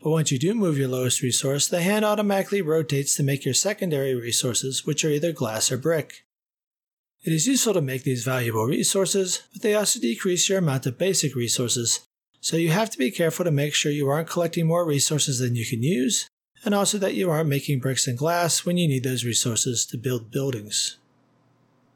But 0.02 0.10
once 0.10 0.30
you 0.30 0.38
do 0.38 0.54
move 0.56 0.78
your 0.78 0.90
lowest 0.90 1.22
resource, 1.22 1.69
the 1.69 1.81
hand 1.81 2.04
automatically 2.04 2.62
rotates 2.62 3.16
to 3.16 3.24
make 3.24 3.46
your 3.46 3.54
secondary 3.54 4.13
resources, 4.13 4.86
which 4.86 5.06
are 5.06 5.10
either 5.10 5.31
glass 5.31 5.72
or 5.72 5.78
brick. 5.78 6.25
It 7.24 7.31
is 7.31 7.48
useful 7.48 7.75
to 7.75 7.81
make 7.81 8.04
these 8.04 8.25
valuable 8.25 8.66
resources, 8.66 9.44
but 9.54 9.62
they 9.62 9.74
also 9.74 10.02
decrease 10.02 10.50
your 10.50 10.57
amount 10.57 10.86
of 10.86 10.98
basic 10.98 11.34
resources, 11.34 12.02
so 12.42 12.57
you 12.57 12.72
have 12.72 12.90
to 12.90 12.98
be 12.98 13.10
careful 13.10 13.46
to 13.46 13.52
make 13.52 13.74
sure 13.74 13.94
you 13.94 14.10
aren't 14.10 14.30
collecting 14.30 14.68
more 14.68 14.86
resources 14.86 15.40
than 15.40 15.56
you 15.56 15.66
can 15.66 15.81
use, 15.81 16.28
and 16.65 16.75
also 16.75 16.97
that 16.97 17.13
you 17.13 17.29
aren't 17.29 17.50
making 17.50 17.79
bricks 17.79 18.07
and 18.07 18.17
glass 18.17 18.65
when 18.65 18.77
you 18.77 18.88
need 18.88 19.03
those 19.03 19.23
resources 19.23 19.85
to 19.85 19.97
build 19.97 20.31
buildings. 20.31 20.97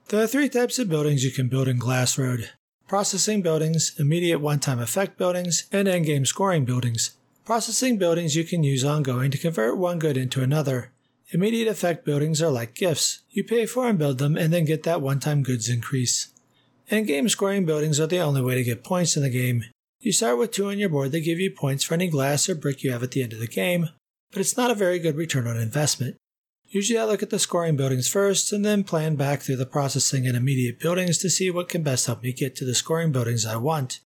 There 0.07 0.23
are 0.23 0.27
three 0.27 0.49
types 0.49 0.79
of 0.79 0.89
buildings 0.89 1.23
you 1.23 1.31
can 1.31 1.49
build 1.49 1.67
in 1.67 1.77
Glass 1.77 2.17
Road 2.17 2.51
processing 2.87 3.43
buildings, 3.43 3.93
immediate 3.99 4.39
one 4.39 4.59
time 4.59 4.79
effect 4.79 5.15
buildings, 5.15 5.67
and 5.71 5.87
endgame 5.87 6.25
scoring 6.25 6.65
buildings. 6.65 7.11
Processing 7.45 7.97
buildings 7.97 8.35
you 8.35 8.43
can 8.43 8.63
use 8.63 8.83
ongoing 8.83 9.29
to 9.29 9.37
convert 9.37 9.77
one 9.77 9.99
good 9.99 10.17
into 10.17 10.41
another, 10.41 10.91
Immediate 11.31 11.67
effect 11.67 12.05
buildings 12.05 12.41
are 12.41 12.49
like 12.49 12.73
gifts. 12.73 13.21
You 13.29 13.43
pay 13.43 13.67
for 13.67 13.87
and 13.87 13.99
build 13.99 14.17
them 14.17 14.35
and 14.35 14.51
then 14.51 14.65
get 14.65 14.81
that 14.83 15.01
one 15.01 15.19
time 15.19 15.43
goods 15.43 15.69
increase. 15.69 16.29
And 16.89 17.05
game 17.05 17.29
scoring 17.29 17.67
buildings 17.67 17.99
are 17.99 18.07
the 18.07 18.17
only 18.17 18.41
way 18.41 18.55
to 18.55 18.63
get 18.63 18.83
points 18.83 19.15
in 19.15 19.21
the 19.21 19.29
game. 19.29 19.63
You 19.99 20.11
start 20.11 20.39
with 20.39 20.51
two 20.51 20.69
on 20.69 20.79
your 20.79 20.89
board 20.89 21.11
that 21.11 21.19
give 21.19 21.39
you 21.39 21.51
points 21.51 21.83
for 21.83 21.93
any 21.93 22.07
glass 22.07 22.49
or 22.49 22.55
brick 22.55 22.83
you 22.83 22.91
have 22.91 23.03
at 23.03 23.11
the 23.11 23.21
end 23.21 23.33
of 23.33 23.39
the 23.39 23.47
game, 23.47 23.89
but 24.31 24.41
it's 24.41 24.57
not 24.57 24.71
a 24.71 24.75
very 24.75 24.99
good 24.99 25.15
return 25.15 25.47
on 25.47 25.57
investment. 25.57 26.17
Usually 26.67 26.99
I 26.99 27.05
look 27.05 27.23
at 27.23 27.31
the 27.31 27.39
scoring 27.39 27.75
buildings 27.75 28.07
first 28.07 28.51
and 28.51 28.63
then 28.63 28.83
plan 28.83 29.15
back 29.15 29.41
through 29.41 29.55
the 29.55 29.65
processing 29.65 30.27
and 30.27 30.37
immediate 30.37 30.79
buildings 30.79 31.17
to 31.19 31.29
see 31.29 31.49
what 31.49 31.69
can 31.69 31.81
best 31.81 32.05
help 32.05 32.21
me 32.21 32.31
get 32.31 32.55
to 32.57 32.65
the 32.65 32.75
scoring 32.75 33.11
buildings 33.11 33.45
I 33.45 33.55
want. 33.55 34.01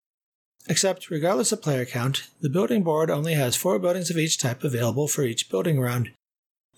Except, 0.67 1.09
regardless 1.09 1.51
of 1.51 1.61
player 1.61 1.85
count, 1.85 2.27
the 2.41 2.49
building 2.49 2.83
board 2.83 3.09
only 3.09 3.33
has 3.33 3.55
four 3.55 3.79
buildings 3.79 4.09
of 4.09 4.17
each 4.17 4.37
type 4.37 4.63
available 4.63 5.07
for 5.07 5.23
each 5.23 5.49
building 5.49 5.79
round, 5.79 6.11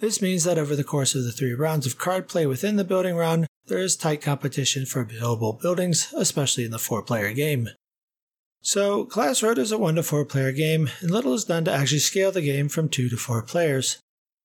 this 0.01 0.19
means 0.19 0.45
that 0.45 0.57
over 0.57 0.75
the 0.75 0.83
course 0.83 1.13
of 1.13 1.23
the 1.23 1.31
three 1.31 1.53
rounds 1.53 1.85
of 1.85 1.99
card 1.99 2.27
play 2.27 2.47
within 2.47 2.75
the 2.75 2.83
building 2.83 3.15
round, 3.15 3.45
there 3.67 3.77
is 3.77 3.95
tight 3.95 4.19
competition 4.19 4.87
for 4.87 5.01
available 5.01 5.53
buildings, 5.61 6.11
especially 6.17 6.65
in 6.65 6.71
the 6.71 6.79
four 6.79 7.03
player 7.03 7.31
game. 7.33 7.69
So, 8.61 9.05
Glass 9.05 9.41
Road 9.41 9.57
is 9.57 9.71
a 9.71 9.77
1 9.77 9.95
to 9.95 10.03
4 10.03 10.25
player 10.25 10.51
game, 10.51 10.89
and 11.01 11.09
little 11.09 11.33
is 11.33 11.45
done 11.45 11.65
to 11.65 11.73
actually 11.73 11.99
scale 11.99 12.31
the 12.31 12.41
game 12.41 12.69
from 12.69 12.89
2 12.89 13.09
to 13.09 13.17
4 13.17 13.41
players. 13.41 13.97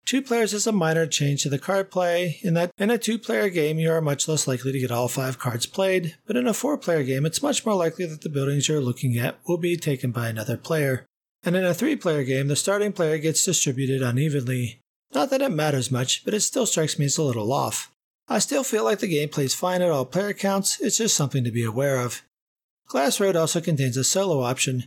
Two 0.06 0.23
players 0.23 0.54
is 0.54 0.68
a 0.68 0.73
minor 0.73 1.04
change 1.04 1.42
to 1.42 1.49
the 1.49 1.58
card 1.58 1.90
play, 1.90 2.38
in 2.42 2.54
that 2.54 2.70
in 2.78 2.90
a 2.92 2.96
two 2.96 3.18
player 3.18 3.50
game 3.50 3.80
you 3.80 3.90
are 3.90 4.00
much 4.00 4.28
less 4.28 4.46
likely 4.46 4.70
to 4.70 4.78
get 4.78 4.92
all 4.92 5.08
five 5.08 5.37
cards 5.37 5.66
played, 5.66 6.14
but 6.26 6.37
in 6.37 6.46
a 6.46 6.54
four 6.54 6.78
player 6.78 7.02
game 7.02 7.26
it's 7.26 7.42
much 7.42 7.66
more 7.66 7.75
likely 7.75 8.06
that 8.06 8.20
the 8.20 8.28
buildings 8.28 8.68
you're 8.68 8.80
looking 8.80 9.18
at 9.18 9.37
will 9.49 9.58
be 9.58 9.76
taken 9.76 10.12
by 10.12 10.28
another 10.28 10.56
player. 10.56 11.04
And 11.42 11.56
in 11.56 11.64
a 11.64 11.75
three 11.75 11.96
player 11.96 12.23
game, 12.23 12.46
the 12.46 12.54
starting 12.54 12.92
player 12.92 13.18
gets 13.18 13.44
distributed 13.44 14.00
unevenly. 14.00 14.78
Not 15.12 15.30
that 15.30 15.42
it 15.42 15.50
matters 15.50 15.90
much, 15.90 16.25
but 16.25 16.35
it 16.35 16.40
still 16.40 16.66
strikes 16.66 17.00
me 17.00 17.06
as 17.06 17.18
a 17.18 17.25
little 17.25 17.52
off. 17.52 17.90
I 18.28 18.38
still 18.38 18.62
feel 18.62 18.85
like 18.85 19.00
the 19.00 19.08
game 19.08 19.28
plays 19.28 19.54
fine 19.54 19.82
at 19.82 19.90
all 19.90 20.04
player 20.04 20.35
counts, 20.35 20.80
it's 20.80 20.99
just 20.99 21.16
something 21.16 21.42
to 21.42 21.50
be 21.50 21.64
aware 21.64 21.99
of. 21.99 22.23
Glass 22.88 23.19
Road 23.19 23.35
also 23.35 23.61
contains 23.61 23.97
a 23.97 24.05
solo 24.05 24.43
option. 24.43 24.85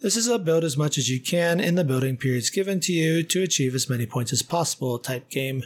This 0.00 0.16
is 0.16 0.26
a 0.26 0.38
build 0.38 0.64
as 0.64 0.76
much 0.76 0.96
as 0.96 1.10
you 1.10 1.20
can 1.20 1.60
in 1.60 1.74
the 1.74 1.84
building 1.84 2.16
periods 2.16 2.48
given 2.48 2.80
to 2.80 2.92
you 2.92 3.22
to 3.24 3.42
achieve 3.42 3.74
as 3.74 3.90
many 3.90 4.06
points 4.06 4.32
as 4.32 4.42
possible 4.42 4.98
type 4.98 5.28
game. 5.28 5.62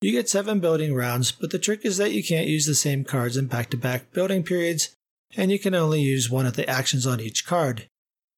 You 0.00 0.12
get 0.12 0.28
7 0.28 0.60
building 0.60 0.94
rounds, 0.94 1.32
but 1.32 1.50
the 1.50 1.58
trick 1.58 1.84
is 1.84 1.96
that 1.96 2.12
you 2.12 2.22
can't 2.22 2.46
use 2.46 2.66
the 2.66 2.74
same 2.74 3.02
cards 3.02 3.36
in 3.36 3.46
back 3.46 3.68
to 3.70 3.76
back 3.76 4.12
building 4.12 4.44
periods, 4.44 4.94
and 5.36 5.50
you 5.50 5.58
can 5.58 5.74
only 5.74 6.00
use 6.00 6.30
one 6.30 6.46
of 6.46 6.54
the 6.54 6.70
actions 6.70 7.04
on 7.04 7.20
each 7.20 7.44
card. 7.44 7.88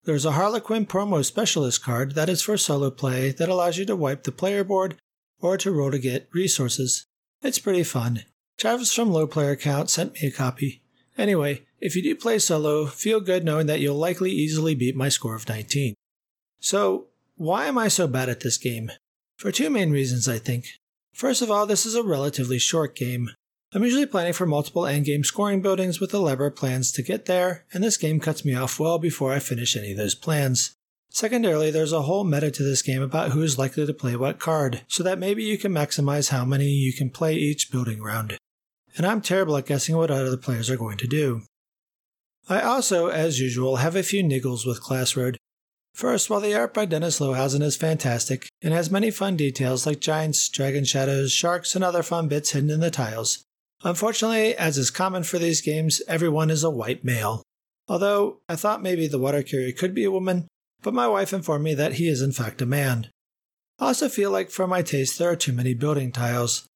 There's 0.05 0.25
a 0.25 0.33
Harlequin 0.33 0.87
promo 0.87 1.23
specialist 1.23 1.85
card 1.85 2.15
that 2.15 2.31
is 2.31 2.41
for 2.41 2.57
solo 2.57 2.91
play 2.91 3.31
that 3.33 3.51
allows 3.51 3.77
you 3.77 3.85
to 3.85 3.95
wipe 3.95 4.23
the 4.23 4.33
player 4.33 4.65
board 4.65 4.97
or 5.39 5.59
to 5.59 5.71
roll 5.71 5.91
to 5.91 5.99
get 5.99 6.31
resources. 6.33 7.05
It's 7.43 7.59
pretty 7.59 7.85
fun. 7.85 8.25
Travis 8.57 8.95
from 8.95 9.13
Low 9.13 9.27
Player 9.27 9.55
Count 9.55 9.91
sent 9.91 10.15
me 10.15 10.29
a 10.29 10.31
copy. 10.31 10.83
Anyway, 11.19 11.67
if 11.81 11.97
you 11.97 12.03
do 12.03 12.15
play 12.15 12.39
solo, 12.39 12.87
feel 12.87 13.21
good 13.21 13.45
knowing 13.45 13.67
that 13.67 13.81
you'll 13.81 13.97
likely 13.97 14.31
easily 14.31 14.75
beat 14.75 14.97
my 14.97 15.09
score 15.09 15.35
of 15.35 15.49
19. 15.49 15.95
So, 16.61 17.07
why 17.37 17.67
am 17.67 17.79
I 17.79 17.89
so 17.89 18.07
bad 18.07 18.29
at 18.29 18.41
this 18.41 18.59
game? 18.59 18.91
For 19.37 19.51
two 19.51 19.71
main 19.71 19.91
reasons, 19.91 20.29
I 20.29 20.39
think. 20.39 20.67
First 21.15 21.41
of 21.41 21.51
all, 21.51 21.67
this 21.67 21.87
is 21.87 21.95
a 21.95 22.03
relatively 22.03 22.59
short 22.59 22.95
game. 22.95 23.31
I'm 23.73 23.85
usually 23.85 24.07
planning 24.07 24.33
for 24.33 24.47
multiple 24.47 24.83
endgame 24.83 25.25
scoring 25.25 25.63
buildings 25.63 26.01
with 26.01 26.13
elaborate 26.13 26.57
plans 26.57 26.93
to 26.93 27.03
get 27.03 27.27
there, 27.27 27.65
and 27.73 27.83
this 27.83 27.97
game 27.97 28.21
cuts 28.21 28.45
me 28.45 28.55
off 28.55 28.81
well 28.81 28.99
before 28.99 29.33
I 29.33 29.39
finish 29.39 29.77
any 29.77 29.93
of 29.93 29.97
those 29.97 30.15
plans. 30.15 30.75
Secondarily, 31.09 31.71
there's 31.71 31.93
a 31.93 32.03
whole 32.03 32.25
meta 32.25 32.51
to 32.51 32.63
this 32.63 32.83
game 32.83 33.01
about 33.01 33.31
who 33.31 33.43
is 33.43 33.59
likely 33.59 33.87
to 33.87 33.95
play 33.95 34.17
what 34.17 34.39
card, 34.39 34.83
so 34.87 35.03
that 35.03 35.19
maybe 35.19 35.43
you 35.43 35.57
can 35.57 35.73
maximize 35.73 36.31
how 36.31 36.45
many 36.45 36.67
you 36.67 36.93
can 36.93 37.11
play 37.11 37.35
each 37.35 37.71
building 37.71 38.03
round. 38.03 38.37
And 38.97 39.07
I'm 39.07 39.21
terrible 39.21 39.57
at 39.57 39.67
guessing 39.67 39.97
what 39.97 40.11
other 40.11 40.37
players 40.37 40.69
are 40.69 40.77
going 40.77 40.99
to 40.99 41.07
do. 41.07 41.43
I 42.51 42.63
also, 42.63 43.07
as 43.07 43.39
usual, 43.39 43.77
have 43.77 43.95
a 43.95 44.03
few 44.03 44.25
niggles 44.25 44.67
with 44.67 44.83
Glass 44.83 45.17
Road. 45.17 45.39
First, 45.95 46.29
while 46.29 46.41
the 46.41 46.53
art 46.53 46.75
by 46.75 46.85
Dennis 46.85 47.21
Lohausen 47.21 47.63
is 47.63 47.77
fantastic 47.77 48.49
and 48.61 48.75
has 48.75 48.91
many 48.91 49.13
fun 49.13 49.37
details 49.37 49.87
like 49.87 50.01
giants, 50.01 50.49
dragon 50.49 50.85
shadows, 50.85 51.31
sharks, 51.31 51.77
and 51.77 51.85
other 51.85 52.03
fun 52.03 52.27
bits 52.27 52.51
hidden 52.51 52.71
in 52.71 52.81
the 52.81 52.91
tiles, 52.91 53.45
unfortunately, 53.85 54.57
as 54.57 54.77
is 54.79 54.91
common 54.91 55.23
for 55.23 55.39
these 55.39 55.61
games, 55.61 56.03
everyone 56.09 56.51
is 56.51 56.65
a 56.65 56.71
white 56.71 57.05
male. 57.05 57.45
Although 57.87 58.41
I 58.49 58.57
thought 58.57 58.83
maybe 58.83 59.07
the 59.07 59.19
water 59.19 59.45
carrier 59.45 59.71
could 59.71 59.95
be 59.95 60.05
a 60.05 60.11
woman, 60.11 60.49
but 60.83 60.93
my 60.93 61.07
wife 61.07 61.33
informed 61.33 61.63
me 61.63 61.75
that 61.75 61.95
he 61.95 62.09
is 62.09 62.21
in 62.21 62.33
fact 62.33 62.61
a 62.61 62.67
man. 62.67 63.11
I 63.79 63.87
also 63.87 64.09
feel 64.09 64.33
like 64.33 64.51
for 64.51 64.67
my 64.67 64.83
taste 64.83 65.21
there 65.21 65.31
are 65.31 65.37
too 65.37 65.53
many 65.53 65.75
building 65.75 66.11
tiles. 66.11 66.67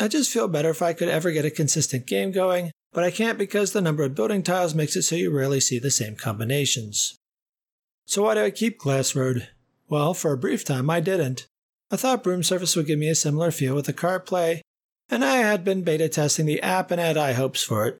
I 0.00 0.08
just 0.08 0.32
feel 0.32 0.48
better 0.48 0.70
if 0.70 0.82
I 0.82 0.92
could 0.92 1.08
ever 1.08 1.30
get 1.30 1.44
a 1.44 1.50
consistent 1.52 2.06
game 2.08 2.32
going, 2.32 2.72
but 2.92 3.04
I 3.04 3.10
can't 3.10 3.38
because 3.38 3.72
the 3.72 3.80
number 3.80 4.02
of 4.02 4.14
building 4.14 4.42
tiles 4.42 4.74
makes 4.74 4.96
it 4.96 5.02
so 5.02 5.16
you 5.16 5.30
rarely 5.30 5.60
see 5.60 5.78
the 5.78 5.90
same 5.90 6.16
combinations. 6.16 7.16
So 8.06 8.24
why 8.24 8.34
do 8.34 8.44
I 8.44 8.50
keep 8.50 8.78
Glass 8.78 9.14
Road? 9.14 9.48
Well, 9.88 10.14
for 10.14 10.32
a 10.32 10.38
brief 10.38 10.64
time 10.64 10.90
I 10.90 11.00
didn't. 11.00 11.46
I 11.90 11.96
thought 11.96 12.22
Broom 12.22 12.42
Service 12.42 12.76
would 12.76 12.86
give 12.86 12.98
me 12.98 13.08
a 13.08 13.14
similar 13.14 13.50
feel 13.50 13.74
with 13.74 13.86
the 13.86 13.92
card 13.92 14.24
play, 14.26 14.62
and 15.08 15.24
I 15.24 15.38
had 15.38 15.64
been 15.64 15.82
beta 15.82 16.08
testing 16.08 16.46
the 16.46 16.62
app 16.62 16.90
and 16.90 17.00
had 17.00 17.16
high 17.16 17.32
hopes 17.32 17.62
for 17.62 17.86
it. 17.86 17.98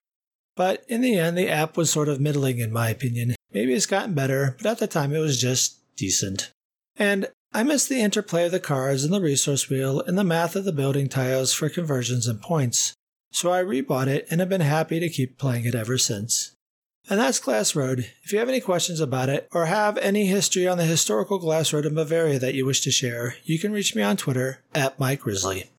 But 0.55 0.83
in 0.87 1.01
the 1.01 1.17
end, 1.17 1.37
the 1.37 1.49
app 1.49 1.77
was 1.77 1.89
sort 1.89 2.09
of 2.09 2.19
middling 2.19 2.59
in 2.59 2.71
my 2.71 2.89
opinion. 2.89 3.35
Maybe 3.53 3.73
it's 3.73 3.85
gotten 3.85 4.13
better, 4.13 4.55
but 4.57 4.65
at 4.65 4.79
the 4.79 4.87
time 4.87 5.13
it 5.13 5.19
was 5.19 5.39
just 5.39 5.79
decent. 5.95 6.51
And 6.95 7.27
I 7.53 7.63
missed 7.63 7.89
the 7.89 8.01
interplay 8.01 8.45
of 8.45 8.51
the 8.51 8.59
cards 8.59 9.03
and 9.03 9.13
the 9.13 9.21
resource 9.21 9.69
wheel 9.69 10.01
and 10.01 10.17
the 10.17 10.23
math 10.23 10.55
of 10.55 10.63
the 10.63 10.71
building 10.71 11.09
tiles 11.09 11.53
for 11.53 11.67
conversions 11.69 12.27
and 12.27 12.41
points. 12.41 12.93
So 13.31 13.51
I 13.51 13.63
rebought 13.63 14.07
it 14.07 14.27
and 14.29 14.39
have 14.41 14.49
been 14.49 14.61
happy 14.61 14.99
to 14.99 15.09
keep 15.09 15.37
playing 15.37 15.65
it 15.65 15.73
ever 15.73 15.97
since. 15.97 16.51
And 17.09 17.19
that's 17.19 17.39
Glass 17.39 17.75
Road. 17.75 18.11
If 18.23 18.31
you 18.31 18.39
have 18.39 18.49
any 18.49 18.59
questions 18.59 18.99
about 18.99 19.29
it 19.29 19.47
or 19.53 19.65
have 19.65 19.97
any 19.97 20.27
history 20.27 20.67
on 20.67 20.77
the 20.77 20.83
historical 20.83 21.39
glass 21.39 21.73
road 21.73 21.85
in 21.85 21.95
Bavaria 21.95 22.37
that 22.39 22.53
you 22.53 22.65
wish 22.65 22.81
to 22.81 22.91
share, 22.91 23.35
you 23.43 23.57
can 23.57 23.71
reach 23.71 23.95
me 23.95 24.03
on 24.03 24.17
Twitter 24.17 24.59
at 24.75 24.99
Mike 24.99 25.21
Grizzly. 25.21 25.71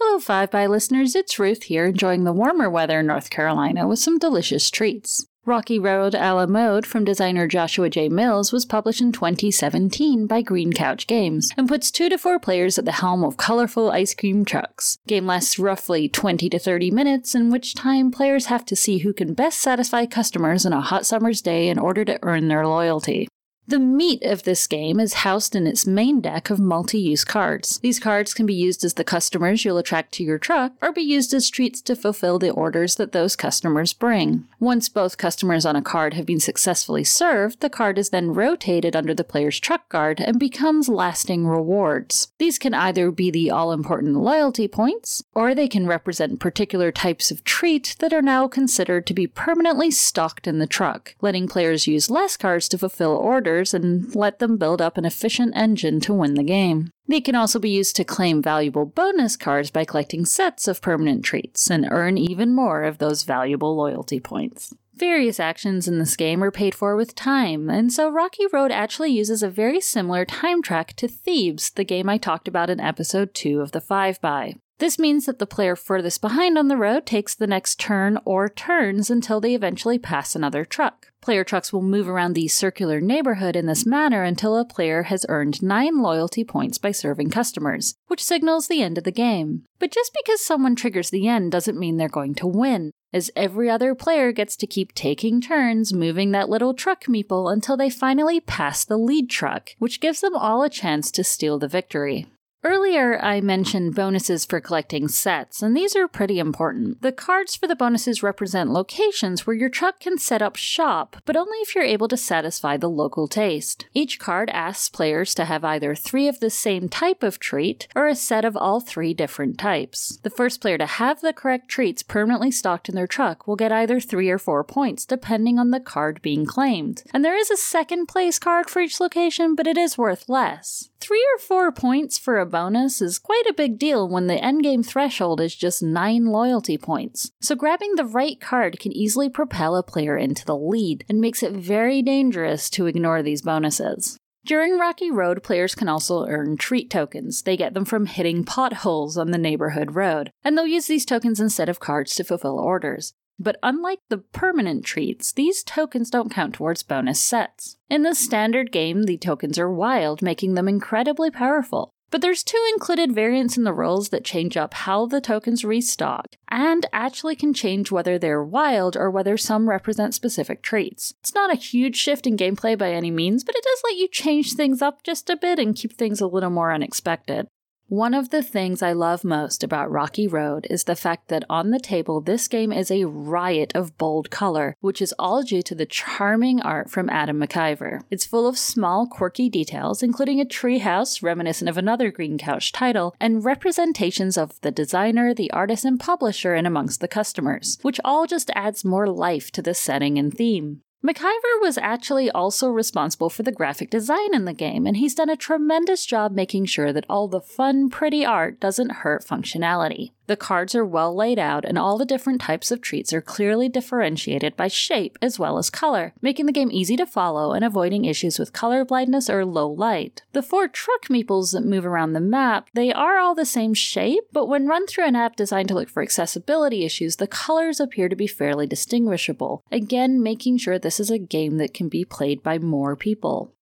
Hello, 0.00 0.18
Five 0.20 0.50
by 0.50 0.66
listeners. 0.66 1.14
It's 1.14 1.38
Ruth 1.38 1.64
here, 1.64 1.86
enjoying 1.86 2.24
the 2.24 2.32
warmer 2.32 2.70
weather 2.70 3.00
in 3.00 3.06
North 3.06 3.30
Carolina 3.30 3.86
with 3.86 3.98
some 3.98 4.18
delicious 4.18 4.70
treats. 4.70 5.26
Rocky 5.48 5.78
Road 5.78 6.14
a 6.14 6.34
la 6.34 6.44
mode 6.44 6.84
from 6.84 7.06
designer 7.06 7.48
Joshua 7.48 7.88
J. 7.88 8.10
Mills 8.10 8.52
was 8.52 8.66
published 8.66 9.00
in 9.00 9.12
2017 9.12 10.26
by 10.26 10.42
Green 10.42 10.74
Couch 10.74 11.06
Games 11.06 11.50
and 11.56 11.66
puts 11.66 11.90
two 11.90 12.10
to 12.10 12.18
four 12.18 12.38
players 12.38 12.78
at 12.78 12.84
the 12.84 12.92
helm 12.92 13.24
of 13.24 13.38
colorful 13.38 13.90
ice 13.90 14.14
cream 14.14 14.44
trucks. 14.44 14.98
Game 15.06 15.24
lasts 15.24 15.58
roughly 15.58 16.06
20 16.06 16.50
to 16.50 16.58
30 16.58 16.90
minutes, 16.90 17.34
in 17.34 17.50
which 17.50 17.74
time 17.74 18.10
players 18.10 18.46
have 18.46 18.66
to 18.66 18.76
see 18.76 18.98
who 18.98 19.14
can 19.14 19.32
best 19.32 19.58
satisfy 19.58 20.04
customers 20.04 20.66
on 20.66 20.74
a 20.74 20.82
hot 20.82 21.06
summer's 21.06 21.40
day 21.40 21.68
in 21.70 21.78
order 21.78 22.04
to 22.04 22.18
earn 22.22 22.48
their 22.48 22.66
loyalty. 22.66 23.26
The 23.68 23.78
meat 23.78 24.22
of 24.22 24.44
this 24.44 24.66
game 24.66 24.98
is 24.98 25.12
housed 25.12 25.54
in 25.54 25.66
its 25.66 25.86
main 25.86 26.22
deck 26.22 26.48
of 26.48 26.58
multi 26.58 26.98
use 26.98 27.22
cards. 27.22 27.78
These 27.80 28.00
cards 28.00 28.32
can 28.32 28.46
be 28.46 28.54
used 28.54 28.82
as 28.82 28.94
the 28.94 29.04
customers 29.04 29.62
you'll 29.62 29.76
attract 29.76 30.12
to 30.12 30.24
your 30.24 30.38
truck, 30.38 30.72
or 30.80 30.90
be 30.90 31.02
used 31.02 31.34
as 31.34 31.50
treats 31.50 31.82
to 31.82 31.94
fulfill 31.94 32.38
the 32.38 32.48
orders 32.48 32.94
that 32.94 33.12
those 33.12 33.36
customers 33.36 33.92
bring. 33.92 34.46
Once 34.58 34.88
both 34.88 35.18
customers 35.18 35.66
on 35.66 35.76
a 35.76 35.82
card 35.82 36.14
have 36.14 36.24
been 36.24 36.40
successfully 36.40 37.04
served, 37.04 37.60
the 37.60 37.68
card 37.68 37.98
is 37.98 38.08
then 38.08 38.32
rotated 38.32 38.96
under 38.96 39.12
the 39.12 39.22
player's 39.22 39.60
truck 39.60 39.86
guard 39.90 40.18
and 40.18 40.40
becomes 40.40 40.88
lasting 40.88 41.46
rewards. 41.46 42.32
These 42.38 42.58
can 42.58 42.72
either 42.72 43.10
be 43.10 43.30
the 43.30 43.50
all 43.50 43.72
important 43.72 44.16
loyalty 44.16 44.66
points, 44.66 45.22
or 45.34 45.54
they 45.54 45.68
can 45.68 45.86
represent 45.86 46.40
particular 46.40 46.90
types 46.90 47.30
of 47.30 47.44
treat 47.44 47.96
that 47.98 48.14
are 48.14 48.22
now 48.22 48.48
considered 48.48 49.06
to 49.08 49.12
be 49.12 49.26
permanently 49.26 49.90
stocked 49.90 50.46
in 50.46 50.58
the 50.58 50.66
truck, 50.66 51.16
letting 51.20 51.46
players 51.46 51.86
use 51.86 52.08
less 52.08 52.38
cards 52.38 52.66
to 52.70 52.78
fulfill 52.78 53.12
orders 53.12 53.57
and 53.74 54.14
let 54.14 54.38
them 54.38 54.56
build 54.56 54.80
up 54.80 54.96
an 54.96 55.04
efficient 55.04 55.52
engine 55.56 56.00
to 56.00 56.14
win 56.14 56.34
the 56.34 56.42
game. 56.42 56.90
They 57.06 57.20
can 57.20 57.34
also 57.34 57.58
be 57.58 57.70
used 57.70 57.96
to 57.96 58.04
claim 58.04 58.42
valuable 58.42 58.84
bonus 58.84 59.36
cards 59.36 59.70
by 59.70 59.84
collecting 59.84 60.24
sets 60.24 60.68
of 60.68 60.82
permanent 60.82 61.24
treats 61.24 61.70
and 61.70 61.88
earn 61.90 62.18
even 62.18 62.54
more 62.54 62.84
of 62.84 62.98
those 62.98 63.22
valuable 63.22 63.76
loyalty 63.76 64.20
points. 64.20 64.74
Various 64.94 65.38
actions 65.38 65.86
in 65.86 65.98
this 66.00 66.16
game 66.16 66.42
are 66.42 66.50
paid 66.50 66.74
for 66.74 66.96
with 66.96 67.14
time, 67.14 67.70
and 67.70 67.92
so 67.92 68.10
Rocky 68.10 68.46
Road 68.52 68.72
actually 68.72 69.10
uses 69.10 69.42
a 69.42 69.48
very 69.48 69.80
similar 69.80 70.24
time 70.24 70.60
track 70.60 70.94
to 70.94 71.06
Thebes, 71.06 71.70
the 71.70 71.84
game 71.84 72.08
I 72.08 72.18
talked 72.18 72.48
about 72.48 72.68
in 72.68 72.80
episode 72.80 73.32
2 73.32 73.60
of 73.60 73.70
the 73.70 73.80
5 73.80 74.20
by. 74.20 74.54
This 74.78 74.96
means 74.96 75.26
that 75.26 75.40
the 75.40 75.46
player 75.46 75.74
furthest 75.74 76.20
behind 76.20 76.56
on 76.56 76.68
the 76.68 76.76
road 76.76 77.04
takes 77.04 77.34
the 77.34 77.48
next 77.48 77.80
turn 77.80 78.16
or 78.24 78.48
turns 78.48 79.10
until 79.10 79.40
they 79.40 79.54
eventually 79.54 79.98
pass 79.98 80.36
another 80.36 80.64
truck. 80.64 81.08
Player 81.20 81.42
trucks 81.42 81.72
will 81.72 81.82
move 81.82 82.08
around 82.08 82.34
the 82.34 82.46
circular 82.46 83.00
neighborhood 83.00 83.56
in 83.56 83.66
this 83.66 83.84
manner 83.84 84.22
until 84.22 84.56
a 84.56 84.64
player 84.64 85.04
has 85.04 85.26
earned 85.28 85.62
9 85.62 86.00
loyalty 86.00 86.44
points 86.44 86.78
by 86.78 86.92
serving 86.92 87.30
customers, 87.30 87.96
which 88.06 88.22
signals 88.22 88.68
the 88.68 88.80
end 88.80 88.98
of 88.98 89.04
the 89.04 89.10
game. 89.10 89.64
But 89.80 89.90
just 89.90 90.12
because 90.14 90.44
someone 90.44 90.76
triggers 90.76 91.10
the 91.10 91.26
end 91.26 91.50
doesn't 91.50 91.78
mean 91.78 91.96
they're 91.96 92.08
going 92.08 92.36
to 92.36 92.46
win, 92.46 92.92
as 93.12 93.32
every 93.34 93.68
other 93.68 93.96
player 93.96 94.30
gets 94.30 94.54
to 94.56 94.66
keep 94.68 94.94
taking 94.94 95.40
turns 95.40 95.92
moving 95.92 96.30
that 96.30 96.48
little 96.48 96.72
truck 96.72 97.06
meeple 97.06 97.52
until 97.52 97.76
they 97.76 97.90
finally 97.90 98.38
pass 98.38 98.84
the 98.84 98.96
lead 98.96 99.28
truck, 99.28 99.70
which 99.80 100.00
gives 100.00 100.20
them 100.20 100.36
all 100.36 100.62
a 100.62 100.70
chance 100.70 101.10
to 101.10 101.24
steal 101.24 101.58
the 101.58 101.66
victory. 101.66 102.26
Earlier, 102.64 103.20
I 103.22 103.40
mentioned 103.40 103.94
bonuses 103.94 104.44
for 104.44 104.60
collecting 104.60 105.06
sets, 105.06 105.62
and 105.62 105.76
these 105.76 105.94
are 105.94 106.08
pretty 106.08 106.40
important. 106.40 107.02
The 107.02 107.12
cards 107.12 107.54
for 107.54 107.68
the 107.68 107.76
bonuses 107.76 108.20
represent 108.20 108.70
locations 108.70 109.46
where 109.46 109.54
your 109.54 109.68
truck 109.68 110.00
can 110.00 110.18
set 110.18 110.42
up 110.42 110.56
shop, 110.56 111.18
but 111.24 111.36
only 111.36 111.56
if 111.58 111.76
you're 111.76 111.84
able 111.84 112.08
to 112.08 112.16
satisfy 112.16 112.76
the 112.76 112.90
local 112.90 113.28
taste. 113.28 113.86
Each 113.94 114.18
card 114.18 114.50
asks 114.50 114.88
players 114.88 115.36
to 115.36 115.44
have 115.44 115.64
either 115.64 115.94
three 115.94 116.26
of 116.26 116.40
the 116.40 116.50
same 116.50 116.88
type 116.88 117.22
of 117.22 117.38
treat 117.38 117.86
or 117.94 118.08
a 118.08 118.16
set 118.16 118.44
of 118.44 118.56
all 118.56 118.80
three 118.80 119.14
different 119.14 119.56
types. 119.56 120.18
The 120.24 120.30
first 120.30 120.60
player 120.60 120.78
to 120.78 120.86
have 120.86 121.20
the 121.20 121.32
correct 121.32 121.68
treats 121.68 122.02
permanently 122.02 122.50
stocked 122.50 122.88
in 122.88 122.96
their 122.96 123.06
truck 123.06 123.46
will 123.46 123.56
get 123.56 123.70
either 123.70 124.00
three 124.00 124.30
or 124.30 124.38
four 124.38 124.64
points, 124.64 125.06
depending 125.06 125.60
on 125.60 125.70
the 125.70 125.78
card 125.78 126.20
being 126.22 126.44
claimed. 126.44 127.04
And 127.14 127.24
there 127.24 127.38
is 127.38 127.52
a 127.52 127.56
second 127.56 128.06
place 128.06 128.40
card 128.40 128.68
for 128.68 128.80
each 128.80 128.98
location, 128.98 129.54
but 129.54 129.68
it 129.68 129.78
is 129.78 129.96
worth 129.96 130.28
less. 130.28 130.90
Three 131.00 131.24
or 131.34 131.38
four 131.38 131.70
points 131.70 132.18
for 132.18 132.38
a 132.38 132.46
bonus 132.46 133.00
is 133.00 133.20
quite 133.20 133.44
a 133.48 133.54
big 133.54 133.78
deal 133.78 134.08
when 134.08 134.26
the 134.26 134.34
endgame 134.34 134.84
threshold 134.84 135.40
is 135.40 135.54
just 135.54 135.80
9 135.80 136.26
loyalty 136.26 136.76
points, 136.76 137.30
so 137.40 137.54
grabbing 137.54 137.94
the 137.94 138.04
right 138.04 138.40
card 138.40 138.80
can 138.80 138.92
easily 138.92 139.28
propel 139.28 139.76
a 139.76 139.82
player 139.84 140.16
into 140.18 140.44
the 140.44 140.56
lead 140.56 141.04
and 141.08 141.20
makes 141.20 141.42
it 141.42 141.52
very 141.52 142.02
dangerous 142.02 142.68
to 142.70 142.86
ignore 142.86 143.22
these 143.22 143.42
bonuses. 143.42 144.18
During 144.44 144.78
Rocky 144.78 145.10
Road, 145.10 145.42
players 145.42 145.74
can 145.74 145.88
also 145.88 146.26
earn 146.26 146.56
treat 146.56 146.90
tokens. 146.90 147.42
They 147.42 147.56
get 147.56 147.74
them 147.74 147.84
from 147.84 148.06
hitting 148.06 148.44
potholes 148.44 149.16
on 149.16 149.30
the 149.30 149.38
neighborhood 149.38 149.94
road, 149.94 150.32
and 150.42 150.58
they'll 150.58 150.66
use 150.66 150.86
these 150.86 151.04
tokens 151.04 151.38
instead 151.38 151.68
of 151.68 151.80
cards 151.80 152.16
to 152.16 152.24
fulfill 152.24 152.58
orders. 152.58 153.14
But 153.38 153.58
unlike 153.62 154.00
the 154.08 154.18
permanent 154.18 154.84
treats, 154.84 155.32
these 155.32 155.62
tokens 155.62 156.10
don't 156.10 156.32
count 156.32 156.54
towards 156.54 156.82
bonus 156.82 157.20
sets. 157.20 157.76
In 157.88 158.02
the 158.02 158.14
standard 158.14 158.72
game, 158.72 159.04
the 159.04 159.16
tokens 159.16 159.58
are 159.58 159.72
wild, 159.72 160.22
making 160.22 160.54
them 160.54 160.68
incredibly 160.68 161.30
powerful. 161.30 161.92
But 162.10 162.22
there's 162.22 162.42
two 162.42 162.64
included 162.72 163.12
variants 163.12 163.58
in 163.58 163.64
the 163.64 163.72
rules 163.72 164.08
that 164.08 164.24
change 164.24 164.56
up 164.56 164.72
how 164.72 165.04
the 165.06 165.20
tokens 165.20 165.64
restock, 165.64 166.36
and 166.48 166.86
actually 166.92 167.36
can 167.36 167.52
change 167.52 167.92
whether 167.92 168.18
they're 168.18 168.42
wild 168.42 168.96
or 168.96 169.10
whether 169.10 169.36
some 169.36 169.68
represent 169.68 170.14
specific 170.14 170.62
traits. 170.62 171.12
It's 171.20 171.34
not 171.34 171.52
a 171.52 171.58
huge 171.58 171.96
shift 171.96 172.26
in 172.26 172.36
gameplay 172.36 172.78
by 172.78 172.92
any 172.92 173.10
means, 173.10 173.44
but 173.44 173.54
it 173.54 173.64
does 173.64 173.82
let 173.84 173.96
you 173.96 174.08
change 174.08 174.54
things 174.54 174.80
up 174.80 175.02
just 175.02 175.28
a 175.28 175.36
bit 175.36 175.58
and 175.58 175.76
keep 175.76 175.92
things 175.92 176.20
a 176.22 176.26
little 176.26 176.50
more 176.50 176.72
unexpected. 176.72 177.46
One 177.90 178.12
of 178.12 178.28
the 178.28 178.42
things 178.42 178.82
I 178.82 178.92
love 178.92 179.24
most 179.24 179.64
about 179.64 179.90
Rocky 179.90 180.28
Road 180.28 180.66
is 180.68 180.84
the 180.84 180.94
fact 180.94 181.28
that 181.28 181.44
on 181.48 181.70
the 181.70 181.80
table, 181.80 182.20
this 182.20 182.46
game 182.46 182.70
is 182.70 182.90
a 182.90 183.06
riot 183.06 183.72
of 183.74 183.96
bold 183.96 184.30
color, 184.30 184.76
which 184.80 185.00
is 185.00 185.14
all 185.18 185.42
due 185.42 185.62
to 185.62 185.74
the 185.74 185.86
charming 185.86 186.60
art 186.60 186.90
from 186.90 187.08
Adam 187.08 187.40
McIver. 187.40 188.02
It's 188.10 188.26
full 188.26 188.46
of 188.46 188.58
small, 188.58 189.06
quirky 189.06 189.48
details, 189.48 190.02
including 190.02 190.38
a 190.38 190.44
treehouse 190.44 191.22
reminiscent 191.22 191.70
of 191.70 191.78
another 191.78 192.10
Green 192.10 192.36
Couch 192.36 192.72
title, 192.72 193.14
and 193.18 193.42
representations 193.42 194.36
of 194.36 194.60
the 194.60 194.70
designer, 194.70 195.32
the 195.32 195.50
artist, 195.52 195.86
and 195.86 195.98
publisher 195.98 196.54
in 196.54 196.66
amongst 196.66 197.00
the 197.00 197.08
customers, 197.08 197.78
which 197.80 198.00
all 198.04 198.26
just 198.26 198.50
adds 198.54 198.84
more 198.84 199.08
life 199.08 199.50
to 199.52 199.62
the 199.62 199.72
setting 199.72 200.18
and 200.18 200.34
theme. 200.34 200.82
McIver 201.04 201.60
was 201.60 201.78
actually 201.78 202.28
also 202.30 202.68
responsible 202.68 203.30
for 203.30 203.44
the 203.44 203.52
graphic 203.52 203.88
design 203.88 204.34
in 204.34 204.46
the 204.46 204.52
game, 204.52 204.84
and 204.84 204.96
he's 204.96 205.14
done 205.14 205.30
a 205.30 205.36
tremendous 205.36 206.04
job 206.04 206.32
making 206.32 206.64
sure 206.64 206.92
that 206.92 207.06
all 207.08 207.28
the 207.28 207.40
fun, 207.40 207.88
pretty 207.88 208.24
art 208.24 208.58
doesn't 208.58 208.90
hurt 208.90 209.24
functionality. 209.24 210.10
The 210.28 210.36
cards 210.36 210.74
are 210.74 210.84
well 210.84 211.14
laid 211.14 211.38
out, 211.38 211.64
and 211.64 211.78
all 211.78 211.96
the 211.96 212.04
different 212.04 212.42
types 212.42 212.70
of 212.70 212.82
treats 212.82 213.14
are 213.14 213.22
clearly 213.22 213.68
differentiated 213.70 214.56
by 214.56 214.68
shape 214.68 215.16
as 215.22 215.38
well 215.38 215.56
as 215.56 215.70
color, 215.70 216.12
making 216.20 216.44
the 216.44 216.52
game 216.52 216.68
easy 216.70 216.96
to 216.96 217.06
follow 217.06 217.52
and 217.52 217.64
avoiding 217.64 218.04
issues 218.04 218.38
with 218.38 218.52
color 218.52 218.84
blindness 218.84 219.30
or 219.30 219.46
low 219.46 219.66
light. 219.66 220.22
The 220.34 220.42
four 220.42 220.68
truck 220.68 221.06
meeples 221.08 221.52
that 221.52 221.64
move 221.64 221.86
around 221.86 222.12
the 222.12 222.20
map, 222.20 222.68
they 222.74 222.92
are 222.92 223.16
all 223.16 223.34
the 223.34 223.46
same 223.46 223.72
shape, 223.72 224.24
but 224.30 224.46
when 224.46 224.66
run 224.66 224.86
through 224.86 225.06
an 225.06 225.16
app 225.16 225.34
designed 225.34 225.68
to 225.68 225.74
look 225.74 225.88
for 225.88 226.02
accessibility 226.02 226.84
issues, 226.84 227.16
the 227.16 227.26
colors 227.26 227.80
appear 227.80 228.10
to 228.10 228.16
be 228.16 228.26
fairly 228.26 228.66
distinguishable, 228.66 229.64
again 229.72 230.22
making 230.22 230.58
sure 230.58 230.78
this 230.78 231.00
is 231.00 231.10
a 231.10 231.18
game 231.18 231.56
that 231.56 231.72
can 231.72 231.88
be 231.88 232.04
played 232.04 232.42
by 232.42 232.58
more 232.58 232.94
people. 232.94 233.54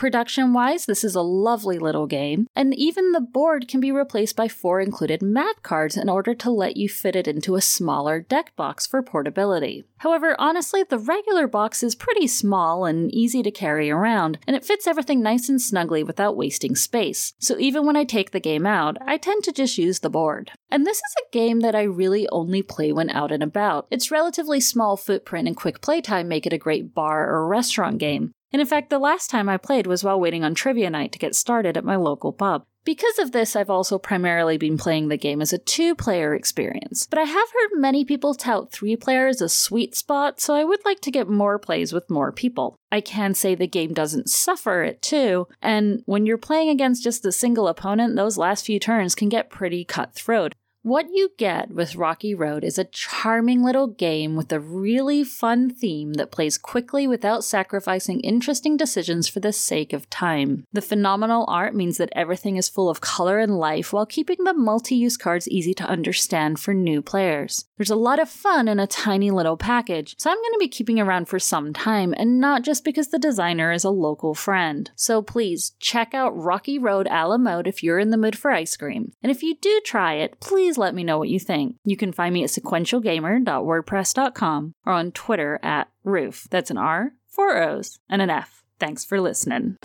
Production 0.00 0.54
wise, 0.54 0.86
this 0.86 1.04
is 1.04 1.14
a 1.14 1.20
lovely 1.20 1.78
little 1.78 2.06
game, 2.06 2.46
and 2.56 2.74
even 2.74 3.12
the 3.12 3.20
board 3.20 3.68
can 3.68 3.80
be 3.80 3.92
replaced 3.92 4.34
by 4.34 4.48
four 4.48 4.80
included 4.80 5.20
mat 5.20 5.62
cards 5.62 5.94
in 5.94 6.08
order 6.08 6.32
to 6.36 6.50
let 6.50 6.78
you 6.78 6.88
fit 6.88 7.14
it 7.14 7.28
into 7.28 7.54
a 7.54 7.60
smaller 7.60 8.18
deck 8.18 8.56
box 8.56 8.86
for 8.86 9.02
portability. 9.02 9.84
However, 9.98 10.34
honestly, 10.38 10.82
the 10.82 10.96
regular 10.96 11.46
box 11.46 11.82
is 11.82 11.94
pretty 11.94 12.26
small 12.28 12.86
and 12.86 13.12
easy 13.12 13.42
to 13.42 13.50
carry 13.50 13.90
around, 13.90 14.38
and 14.46 14.56
it 14.56 14.64
fits 14.64 14.86
everything 14.86 15.22
nice 15.22 15.50
and 15.50 15.60
snugly 15.60 16.02
without 16.02 16.34
wasting 16.34 16.74
space. 16.74 17.34
So 17.38 17.58
even 17.58 17.84
when 17.84 17.96
I 17.96 18.04
take 18.04 18.30
the 18.30 18.40
game 18.40 18.64
out, 18.64 18.96
I 19.06 19.18
tend 19.18 19.44
to 19.44 19.52
just 19.52 19.76
use 19.76 19.98
the 19.98 20.08
board. 20.08 20.50
And 20.70 20.86
this 20.86 20.96
is 20.96 21.14
a 21.18 21.30
game 21.30 21.60
that 21.60 21.74
I 21.74 21.82
really 21.82 22.26
only 22.30 22.62
play 22.62 22.90
when 22.90 23.10
out 23.10 23.32
and 23.32 23.42
about. 23.42 23.86
Its 23.90 24.10
relatively 24.10 24.60
small 24.60 24.96
footprint 24.96 25.46
and 25.46 25.54
quick 25.54 25.82
playtime 25.82 26.26
make 26.26 26.46
it 26.46 26.54
a 26.54 26.58
great 26.58 26.94
bar 26.94 27.28
or 27.28 27.46
restaurant 27.46 27.98
game. 27.98 28.32
And 28.52 28.60
in 28.60 28.66
fact, 28.66 28.90
the 28.90 28.98
last 28.98 29.30
time 29.30 29.48
I 29.48 29.56
played 29.56 29.86
was 29.86 30.02
while 30.02 30.20
waiting 30.20 30.44
on 30.44 30.54
trivia 30.54 30.90
night 30.90 31.12
to 31.12 31.18
get 31.18 31.34
started 31.34 31.76
at 31.76 31.84
my 31.84 31.96
local 31.96 32.32
pub. 32.32 32.64
Because 32.84 33.18
of 33.18 33.32
this, 33.32 33.54
I've 33.54 33.68
also 33.68 33.98
primarily 33.98 34.56
been 34.56 34.78
playing 34.78 35.08
the 35.08 35.18
game 35.18 35.42
as 35.42 35.52
a 35.52 35.58
two 35.58 35.94
player 35.94 36.34
experience, 36.34 37.06
but 37.06 37.18
I 37.18 37.24
have 37.24 37.48
heard 37.50 37.78
many 37.78 38.06
people 38.06 38.34
tout 38.34 38.72
three 38.72 38.96
players 38.96 39.42
as 39.42 39.52
a 39.52 39.54
sweet 39.54 39.94
spot, 39.94 40.40
so 40.40 40.54
I 40.54 40.64
would 40.64 40.82
like 40.86 41.00
to 41.00 41.10
get 41.10 41.28
more 41.28 41.58
plays 41.58 41.92
with 41.92 42.08
more 42.08 42.32
people. 42.32 42.76
I 42.90 43.02
can 43.02 43.34
say 43.34 43.54
the 43.54 43.66
game 43.66 43.92
doesn't 43.92 44.30
suffer 44.30 44.82
at 44.82 45.02
two, 45.02 45.46
and 45.60 46.02
when 46.06 46.24
you're 46.24 46.38
playing 46.38 46.70
against 46.70 47.04
just 47.04 47.26
a 47.26 47.32
single 47.32 47.68
opponent, 47.68 48.16
those 48.16 48.38
last 48.38 48.64
few 48.64 48.80
turns 48.80 49.14
can 49.14 49.28
get 49.28 49.50
pretty 49.50 49.84
cutthroat. 49.84 50.54
What 50.82 51.08
you 51.12 51.32
get 51.36 51.70
with 51.70 51.94
Rocky 51.94 52.34
Road 52.34 52.64
is 52.64 52.78
a 52.78 52.84
charming 52.84 53.62
little 53.62 53.86
game 53.86 54.34
with 54.34 54.50
a 54.50 54.58
really 54.58 55.22
fun 55.22 55.68
theme 55.68 56.14
that 56.14 56.30
plays 56.30 56.56
quickly 56.56 57.06
without 57.06 57.44
sacrificing 57.44 58.20
interesting 58.20 58.78
decisions 58.78 59.28
for 59.28 59.40
the 59.40 59.52
sake 59.52 59.92
of 59.92 60.08
time. 60.08 60.64
The 60.72 60.80
phenomenal 60.80 61.44
art 61.48 61.74
means 61.74 61.98
that 61.98 62.08
everything 62.16 62.56
is 62.56 62.70
full 62.70 62.88
of 62.88 63.02
color 63.02 63.38
and 63.38 63.58
life 63.58 63.92
while 63.92 64.06
keeping 64.06 64.42
the 64.44 64.54
multi 64.54 64.94
use 64.94 65.18
cards 65.18 65.46
easy 65.48 65.74
to 65.74 65.84
understand 65.84 66.58
for 66.58 66.72
new 66.72 67.02
players. 67.02 67.66
There's 67.76 67.90
a 67.90 67.94
lot 67.94 68.18
of 68.18 68.30
fun 68.30 68.66
in 68.66 68.80
a 68.80 68.86
tiny 68.86 69.30
little 69.30 69.58
package, 69.58 70.14
so 70.18 70.30
I'm 70.30 70.36
going 70.38 70.52
to 70.54 70.58
be 70.58 70.68
keeping 70.68 70.98
around 70.98 71.26
for 71.26 71.38
some 71.38 71.74
time 71.74 72.14
and 72.16 72.40
not 72.40 72.62
just 72.62 72.84
because 72.84 73.08
the 73.08 73.18
designer 73.18 73.70
is 73.70 73.84
a 73.84 73.90
local 73.90 74.34
friend. 74.34 74.90
So 74.96 75.20
please 75.20 75.72
check 75.78 76.14
out 76.14 76.34
Rocky 76.34 76.78
Road 76.78 77.06
a 77.10 77.28
la 77.28 77.36
mode 77.36 77.66
if 77.66 77.82
you're 77.82 77.98
in 77.98 78.08
the 78.08 78.16
mood 78.16 78.38
for 78.38 78.50
ice 78.50 78.78
cream. 78.78 79.12
And 79.22 79.30
if 79.30 79.42
you 79.42 79.56
do 79.60 79.78
try 79.84 80.14
it, 80.14 80.40
please 80.40 80.69
please 80.70 80.78
let 80.78 80.94
me 80.94 81.02
know 81.02 81.18
what 81.18 81.28
you 81.28 81.40
think. 81.40 81.74
You 81.84 81.96
can 81.96 82.12
find 82.12 82.32
me 82.32 82.44
at 82.44 82.50
sequentialgamer.wordpress.com 82.50 84.72
or 84.86 84.92
on 84.92 85.10
Twitter 85.10 85.58
at 85.64 85.88
Roof. 86.04 86.46
That's 86.48 86.70
an 86.70 86.78
R, 86.78 87.10
four 87.26 87.60
O's, 87.60 87.98
and 88.08 88.22
an 88.22 88.30
F. 88.30 88.62
Thanks 88.78 89.04
for 89.04 89.20
listening. 89.20 89.78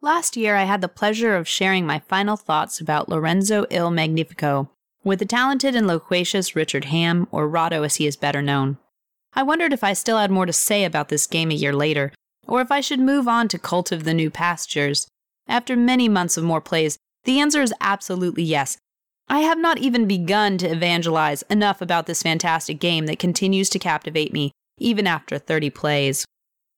Last 0.00 0.38
year, 0.38 0.56
I 0.56 0.62
had 0.62 0.80
the 0.80 0.88
pleasure 0.88 1.36
of 1.36 1.46
sharing 1.46 1.84
my 1.84 1.98
final 1.98 2.38
thoughts 2.38 2.80
about 2.80 3.10
Lorenzo 3.10 3.66
Il 3.68 3.90
Magnifico 3.90 4.70
with 5.04 5.18
the 5.18 5.26
talented 5.26 5.76
and 5.76 5.86
loquacious 5.86 6.56
Richard 6.56 6.86
Ham, 6.86 7.28
or 7.30 7.46
Rahdo 7.46 7.82
as 7.82 7.96
he 7.96 8.06
is 8.06 8.16
better 8.16 8.40
known. 8.40 8.78
I 9.34 9.42
wondered 9.42 9.74
if 9.74 9.84
I 9.84 9.92
still 9.92 10.16
had 10.16 10.30
more 10.30 10.46
to 10.46 10.52
say 10.54 10.84
about 10.84 11.10
this 11.10 11.26
game 11.26 11.50
a 11.50 11.54
year 11.54 11.74
later, 11.74 12.14
or 12.48 12.62
if 12.62 12.72
I 12.72 12.80
should 12.80 13.00
move 13.00 13.28
on 13.28 13.48
to 13.48 13.58
Cult 13.58 13.92
of 13.92 14.04
the 14.04 14.14
New 14.14 14.30
Pastures. 14.30 15.06
After 15.46 15.76
many 15.76 16.08
months 16.08 16.38
of 16.38 16.44
more 16.44 16.62
plays, 16.62 16.96
the 17.24 17.40
answer 17.40 17.60
is 17.60 17.74
absolutely 17.80 18.42
yes. 18.42 18.78
I 19.28 19.40
have 19.40 19.58
not 19.58 19.78
even 19.78 20.08
begun 20.08 20.58
to 20.58 20.68
evangelize 20.70 21.42
enough 21.42 21.80
about 21.80 22.06
this 22.06 22.22
fantastic 22.22 22.80
game 22.80 23.06
that 23.06 23.18
continues 23.18 23.70
to 23.70 23.78
captivate 23.78 24.32
me, 24.32 24.50
even 24.78 25.06
after 25.06 25.38
30 25.38 25.70
plays. 25.70 26.24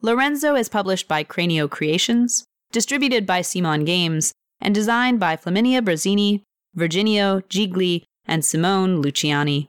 Lorenzo 0.02 0.54
is 0.54 0.68
published 0.68 1.08
by 1.08 1.24
Cranio 1.24 1.70
Creations, 1.70 2.44
distributed 2.72 3.26
by 3.26 3.40
CMON 3.40 3.86
Games, 3.86 4.32
and 4.60 4.74
designed 4.74 5.18
by 5.18 5.36
Flaminia 5.36 5.80
Brazzini, 5.80 6.42
Virginio 6.76 7.42
Gigli, 7.48 8.02
and 8.26 8.44
Simone 8.44 9.02
Luciani. 9.02 9.68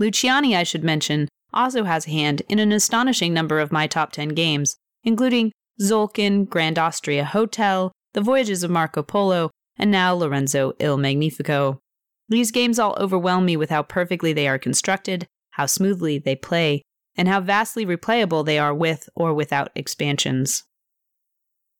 Luciani, 0.00 0.56
I 0.56 0.62
should 0.62 0.82
mention, 0.82 1.28
also 1.52 1.84
has 1.84 2.06
a 2.06 2.10
hand 2.10 2.42
in 2.48 2.58
an 2.58 2.72
astonishing 2.72 3.32
number 3.32 3.60
of 3.60 3.70
my 3.70 3.86
top 3.86 4.12
10 4.12 4.30
games, 4.30 4.76
including 5.04 5.52
Tzolk'in, 5.80 6.48
Grand 6.48 6.78
Austria 6.78 7.24
Hotel, 7.24 7.92
The 8.12 8.20
Voyages 8.20 8.62
of 8.62 8.70
Marco 8.70 9.02
Polo, 9.02 9.50
and 9.76 9.90
now 9.90 10.14
Lorenzo 10.14 10.72
Il 10.78 10.96
Magnifico. 10.96 11.80
These 12.28 12.50
games 12.50 12.78
all 12.78 12.96
overwhelm 12.98 13.44
me 13.44 13.56
with 13.56 13.70
how 13.70 13.82
perfectly 13.82 14.32
they 14.32 14.48
are 14.48 14.58
constructed, 14.58 15.26
how 15.50 15.66
smoothly 15.66 16.18
they 16.18 16.36
play, 16.36 16.82
and 17.16 17.28
how 17.28 17.40
vastly 17.40 17.84
replayable 17.84 18.44
they 18.44 18.58
are 18.58 18.74
with 18.74 19.08
or 19.14 19.34
without 19.34 19.70
expansions. 19.74 20.64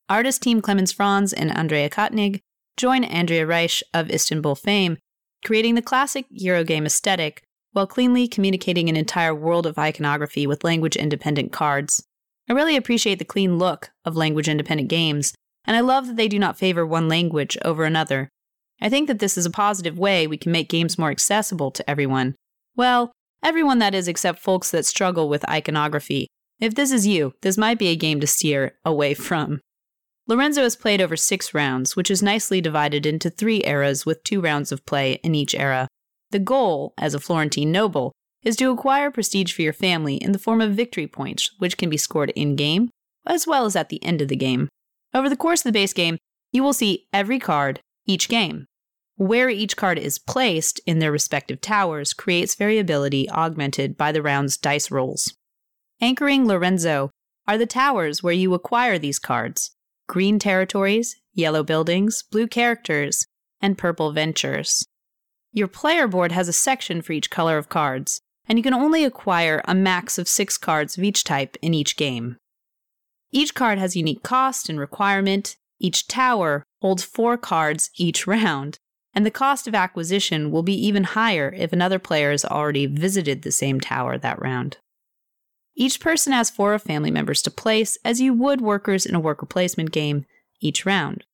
Artist 0.09 0.43
team 0.43 0.61
Klemens 0.61 0.95
Franz 0.95 1.33
and 1.33 1.51
Andrea 1.57 1.89
Koenig 1.89 2.41
join 2.77 3.05
Andreas 3.05 3.49
Resch 3.49 3.83
of 3.95 4.11
Istanbul 4.11 4.55
fame, 4.55 4.99
creating 5.45 5.75
the 5.75 5.83
classic 5.83 6.27
Eurogame 6.31 6.87
aesthetic 6.87 7.43
while 7.73 7.87
cleanly 7.87 8.29
communicating 8.29 8.89
an 8.89 8.97
entire 8.97 9.35
world 9.35 9.67
of 9.67 9.79
iconography 9.79 10.47
with 10.47 10.63
language 10.63 10.95
independent 10.95 11.53
cards. 11.53 12.05
I 12.49 12.53
really 12.53 12.77
appreciate 12.77 13.19
the 13.19 13.25
clean 13.25 13.59
look 13.59 13.91
of 14.05 14.17
language 14.17 14.49
independent 14.49 14.89
games 14.89 15.35
and 15.64 15.77
I 15.77 15.81
love 15.81 16.07
that 16.07 16.16
they 16.16 16.29
do 16.29 16.38
not 16.38 16.59
favor 16.59 16.85
one 16.85 17.09
language 17.09 17.57
over 17.64 17.85
another. 17.85 18.29
I 18.81 18.88
think 18.88 19.09
that 19.09 19.18
this 19.18 19.38
is 19.38 19.46
a 19.46 19.50
positive 19.50 19.98
way 19.98 20.27
we 20.27 20.37
can 20.37 20.53
make 20.53 20.68
games 20.68 20.98
more 20.98 21.11
accessible 21.11 21.70
to 21.70 21.88
everyone. 21.88 22.35
Well, 22.77 23.12
everyone 23.42 23.79
that 23.79 23.94
is 23.94 24.09
except 24.09 24.40
folks 24.40 24.70
that 24.70 24.87
struggle 24.87 25.29
with 25.29 25.48
iconography. 25.48 26.29
If 26.61 26.74
this 26.74 26.92
is 26.92 27.07
you, 27.07 27.35
this 27.42 27.59
might 27.59 27.79
be 27.79 27.88
a 27.88 27.96
game 27.96 28.20
to 28.20 28.27
steer 28.27 28.77
away 28.85 29.14
from. 29.14 29.61
Lorenzo 30.27 30.62
has 30.62 30.77
played 30.77 31.03
over 31.03 31.16
six 31.16 31.53
rounds, 31.53 31.96
which 31.96 32.11
is 32.11 32.22
nicely 32.22 32.61
divided 32.61 33.05
into 33.05 33.29
three 33.29 33.62
eras 33.64 34.07
with 34.07 34.24
two 34.24 34.40
rounds 34.40 34.72
of 34.72 34.87
play 34.87 35.14
in 35.22 35.35
each 35.35 35.55
era. 35.55 35.87
The 36.31 36.38
goal, 36.38 36.94
as 36.96 37.14
a 37.14 37.20
Florentine 37.20 37.70
noble, 37.70 38.12
is 38.42 38.57
to 38.57 38.70
acquire 38.70 39.11
prestige 39.11 39.53
for 39.53 39.62
your 39.62 39.72
family 39.72 40.16
in 40.16 40.33
the 40.33 40.38
form 40.38 40.61
of 40.61 40.72
victory 40.72 41.07
points, 41.07 41.50
which 41.59 41.77
can 41.77 41.90
be 41.90 41.96
scored 41.96 42.31
in 42.31 42.57
game, 42.57 42.90
as 43.27 43.46
well 43.46 43.66
as 43.66 43.77
at 43.77 43.90
the 43.90 44.03
end 44.03 44.22
of 44.22 44.29
the 44.29 44.37
game. 44.37 44.68
Over 45.14 45.29
the 45.29 45.37
course 45.37 45.61
of 45.61 45.64
the 45.64 45.79
base 45.79 45.92
game, 45.92 46.18
you 46.53 46.62
will 46.62 46.72
see 46.72 47.07
every 47.12 47.38
card 47.38 47.81
each 48.05 48.29
game. 48.29 48.66
Where 49.16 49.48
each 49.48 49.77
card 49.77 49.98
is 49.98 50.18
placed 50.18 50.81
in 50.87 50.98
their 50.98 51.12
respective 51.12 51.61
towers 51.61 52.12
creates 52.12 52.57
variability 52.57 53.31
augmented 53.31 53.96
by 53.96 54.11
the 54.11 54.22
round's 54.22 54.57
dice 54.57 54.90
rolls. 54.90 55.33
Anchoring 56.00 56.46
Lorenzo 56.46 57.11
are 57.46 57.57
the 57.57 57.66
towers 57.66 58.22
where 58.22 58.33
you 58.33 58.55
acquire 58.55 58.98
these 58.98 59.18
cards 59.18 59.70
green 60.07 60.38
territories, 60.38 61.16
yellow 61.33 61.62
buildings, 61.62 62.24
blue 62.31 62.46
characters, 62.46 63.27
and 63.61 63.79
purple 63.79 64.12
ventures. 64.12 64.85
Your 65.53 65.68
player 65.68 66.07
board 66.07 66.33
has 66.33 66.48
a 66.48 66.53
section 66.53 67.00
for 67.00 67.12
each 67.12 67.31
color 67.31 67.57
of 67.57 67.70
cards, 67.70 68.20
and 68.46 68.59
you 68.59 68.62
can 68.62 68.74
only 68.74 69.05
acquire 69.05 69.62
a 69.64 69.74
max 69.74 70.18
of 70.18 70.29
six 70.29 70.59
cards 70.59 70.98
of 70.98 71.05
each 71.05 71.24
type 71.24 71.57
in 71.62 71.72
each 71.72 71.96
game. 71.96 72.37
Each 73.35 73.53
card 73.53 73.79
has 73.81 73.97
unique 73.97 74.23
cost 74.23 74.68
and 74.68 74.79
requirement. 74.79 75.57
Each 75.81 76.07
tower 76.07 76.62
holds 76.81 77.03
four 77.03 77.37
cards 77.37 77.90
each 77.97 78.29
round, 78.29 78.79
and 79.12 79.27
the 79.27 79.31
cost 79.33 79.66
of 79.66 79.75
acquisition 79.75 80.53
will 80.53 80.62
be 80.62 80.87
even 80.87 81.03
higher 81.03 81.53
if 81.57 81.73
another 81.73 81.99
player 81.99 82.31
has 82.31 82.44
already 82.44 82.87
visited 82.87 83.42
the 83.42 83.51
same 83.51 83.81
tower 83.81 84.16
that 84.18 84.40
round. 84.40 84.79
Each 85.75 85.99
person 85.99 86.33
has 86.33 86.49
four 86.49 86.79
family 86.79 87.11
members 87.11 87.42
to 87.42 87.51
place, 87.51 87.99
as 88.05 88.20
you 88.20 88.33
would 88.33 88.61
workers 88.61 89.05
in 89.05 89.16
a 89.16 89.20
worker 89.20 89.47
placement 89.47 89.90
game, 89.90 90.27
each 90.61 90.87
round. 90.87 91.25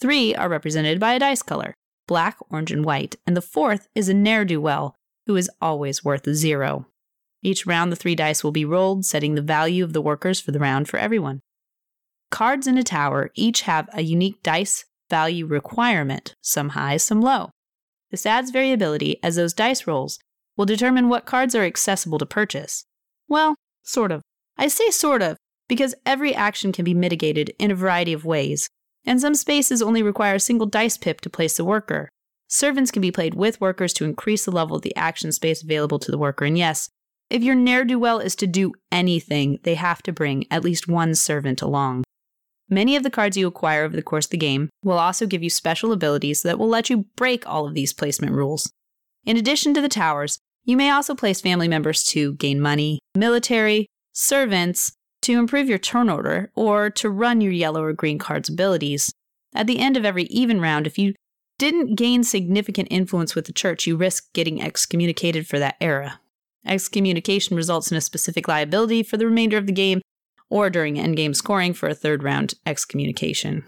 Three 0.00 0.34
are 0.34 0.48
represented 0.48 0.98
by 0.98 1.14
a 1.14 1.20
dice 1.20 1.42
color 1.42 1.74
black, 2.08 2.38
orange, 2.50 2.72
and 2.72 2.84
white, 2.84 3.14
and 3.24 3.36
the 3.36 3.40
fourth 3.40 3.86
is 3.94 4.08
a 4.08 4.14
ne'er 4.14 4.44
do 4.44 4.60
well, 4.60 4.96
who 5.26 5.36
is 5.36 5.50
always 5.60 6.04
worth 6.04 6.28
zero. 6.32 6.86
Each 7.46 7.64
round, 7.64 7.92
the 7.92 7.96
three 7.96 8.16
dice 8.16 8.42
will 8.42 8.50
be 8.50 8.64
rolled, 8.64 9.04
setting 9.04 9.36
the 9.36 9.40
value 9.40 9.84
of 9.84 9.92
the 9.92 10.02
workers 10.02 10.40
for 10.40 10.50
the 10.50 10.58
round 10.58 10.88
for 10.88 10.96
everyone. 10.96 11.42
Cards 12.28 12.66
in 12.66 12.76
a 12.76 12.82
tower 12.82 13.30
each 13.36 13.60
have 13.62 13.88
a 13.92 14.02
unique 14.02 14.42
dice 14.42 14.84
value 15.08 15.46
requirement, 15.46 16.34
some 16.42 16.70
high, 16.70 16.96
some 16.96 17.20
low. 17.20 17.50
This 18.10 18.26
adds 18.26 18.50
variability 18.50 19.22
as 19.22 19.36
those 19.36 19.52
dice 19.52 19.86
rolls 19.86 20.18
will 20.56 20.64
determine 20.64 21.08
what 21.08 21.24
cards 21.24 21.54
are 21.54 21.62
accessible 21.62 22.18
to 22.18 22.26
purchase. 22.26 22.84
Well, 23.28 23.54
sort 23.84 24.10
of. 24.10 24.22
I 24.58 24.66
say 24.66 24.90
sort 24.90 25.22
of 25.22 25.36
because 25.68 25.94
every 26.04 26.34
action 26.34 26.72
can 26.72 26.84
be 26.84 26.94
mitigated 26.94 27.54
in 27.60 27.70
a 27.70 27.76
variety 27.76 28.12
of 28.12 28.24
ways, 28.24 28.68
and 29.04 29.20
some 29.20 29.36
spaces 29.36 29.80
only 29.80 30.02
require 30.02 30.34
a 30.34 30.40
single 30.40 30.66
dice 30.66 30.96
pip 30.98 31.20
to 31.20 31.30
place 31.30 31.60
a 31.60 31.64
worker. 31.64 32.08
Servants 32.48 32.90
can 32.90 33.02
be 33.02 33.12
played 33.12 33.34
with 33.34 33.60
workers 33.60 33.92
to 33.92 34.04
increase 34.04 34.44
the 34.44 34.50
level 34.50 34.74
of 34.74 34.82
the 34.82 34.96
action 34.96 35.30
space 35.30 35.62
available 35.62 36.00
to 36.00 36.10
the 36.10 36.18
worker, 36.18 36.44
and 36.44 36.58
yes, 36.58 36.90
if 37.28 37.42
your 37.42 37.54
ne'er 37.54 37.84
do 37.84 37.98
well 37.98 38.18
is 38.18 38.36
to 38.36 38.46
do 38.46 38.72
anything, 38.92 39.58
they 39.62 39.74
have 39.74 40.02
to 40.04 40.12
bring 40.12 40.46
at 40.50 40.64
least 40.64 40.88
one 40.88 41.14
servant 41.14 41.62
along. 41.62 42.04
Many 42.68 42.96
of 42.96 43.02
the 43.02 43.10
cards 43.10 43.36
you 43.36 43.46
acquire 43.46 43.84
over 43.84 43.94
the 43.94 44.02
course 44.02 44.26
of 44.26 44.30
the 44.30 44.36
game 44.36 44.70
will 44.82 44.98
also 44.98 45.26
give 45.26 45.42
you 45.42 45.50
special 45.50 45.92
abilities 45.92 46.42
that 46.42 46.58
will 46.58 46.68
let 46.68 46.90
you 46.90 47.06
break 47.16 47.46
all 47.46 47.66
of 47.66 47.74
these 47.74 47.92
placement 47.92 48.32
rules. 48.32 48.72
In 49.24 49.36
addition 49.36 49.74
to 49.74 49.80
the 49.80 49.88
towers, 49.88 50.38
you 50.64 50.76
may 50.76 50.90
also 50.90 51.14
place 51.14 51.40
family 51.40 51.68
members 51.68 52.02
to 52.04 52.34
gain 52.34 52.60
money, 52.60 52.98
military, 53.14 53.86
servants, 54.12 54.92
to 55.22 55.38
improve 55.38 55.68
your 55.68 55.78
turn 55.78 56.08
order, 56.08 56.50
or 56.54 56.90
to 56.90 57.10
run 57.10 57.40
your 57.40 57.52
yellow 57.52 57.82
or 57.82 57.92
green 57.92 58.18
card's 58.18 58.48
abilities. 58.48 59.12
At 59.54 59.66
the 59.66 59.78
end 59.78 59.96
of 59.96 60.04
every 60.04 60.24
even 60.24 60.60
round, 60.60 60.86
if 60.86 60.98
you 60.98 61.14
didn't 61.58 61.94
gain 61.94 62.22
significant 62.24 62.88
influence 62.90 63.34
with 63.34 63.46
the 63.46 63.52
church, 63.52 63.86
you 63.86 63.96
risk 63.96 64.32
getting 64.32 64.60
excommunicated 64.60 65.46
for 65.46 65.58
that 65.58 65.76
era. 65.80 66.20
Excommunication 66.66 67.56
results 67.56 67.90
in 67.90 67.96
a 67.96 68.00
specific 68.00 68.48
liability 68.48 69.02
for 69.02 69.16
the 69.16 69.26
remainder 69.26 69.56
of 69.56 69.66
the 69.66 69.72
game, 69.72 70.02
or 70.50 70.70
during 70.70 70.96
endgame 70.96 71.34
scoring 71.34 71.72
for 71.72 71.88
a 71.88 71.94
third 71.94 72.22
round 72.22 72.54
excommunication. 72.64 73.64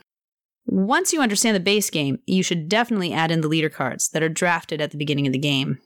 Once 0.67 1.13
you 1.13 1.21
understand 1.23 1.57
the 1.57 1.61
base 1.61 1.89
game, 1.89 2.19
you 2.27 2.43
should 2.43 2.69
definitely 2.69 3.13
add 3.13 3.31
in 3.31 3.41
the 3.41 3.49
leader 3.49 3.71
cards 3.71 4.11
that 4.11 4.23
are 4.23 4.29
drafted 4.29 4.81
at 4.81 4.91
the 4.91 4.99
beginning 4.99 5.27
of 5.27 5.33
the 5.33 5.39
game. 5.39 5.79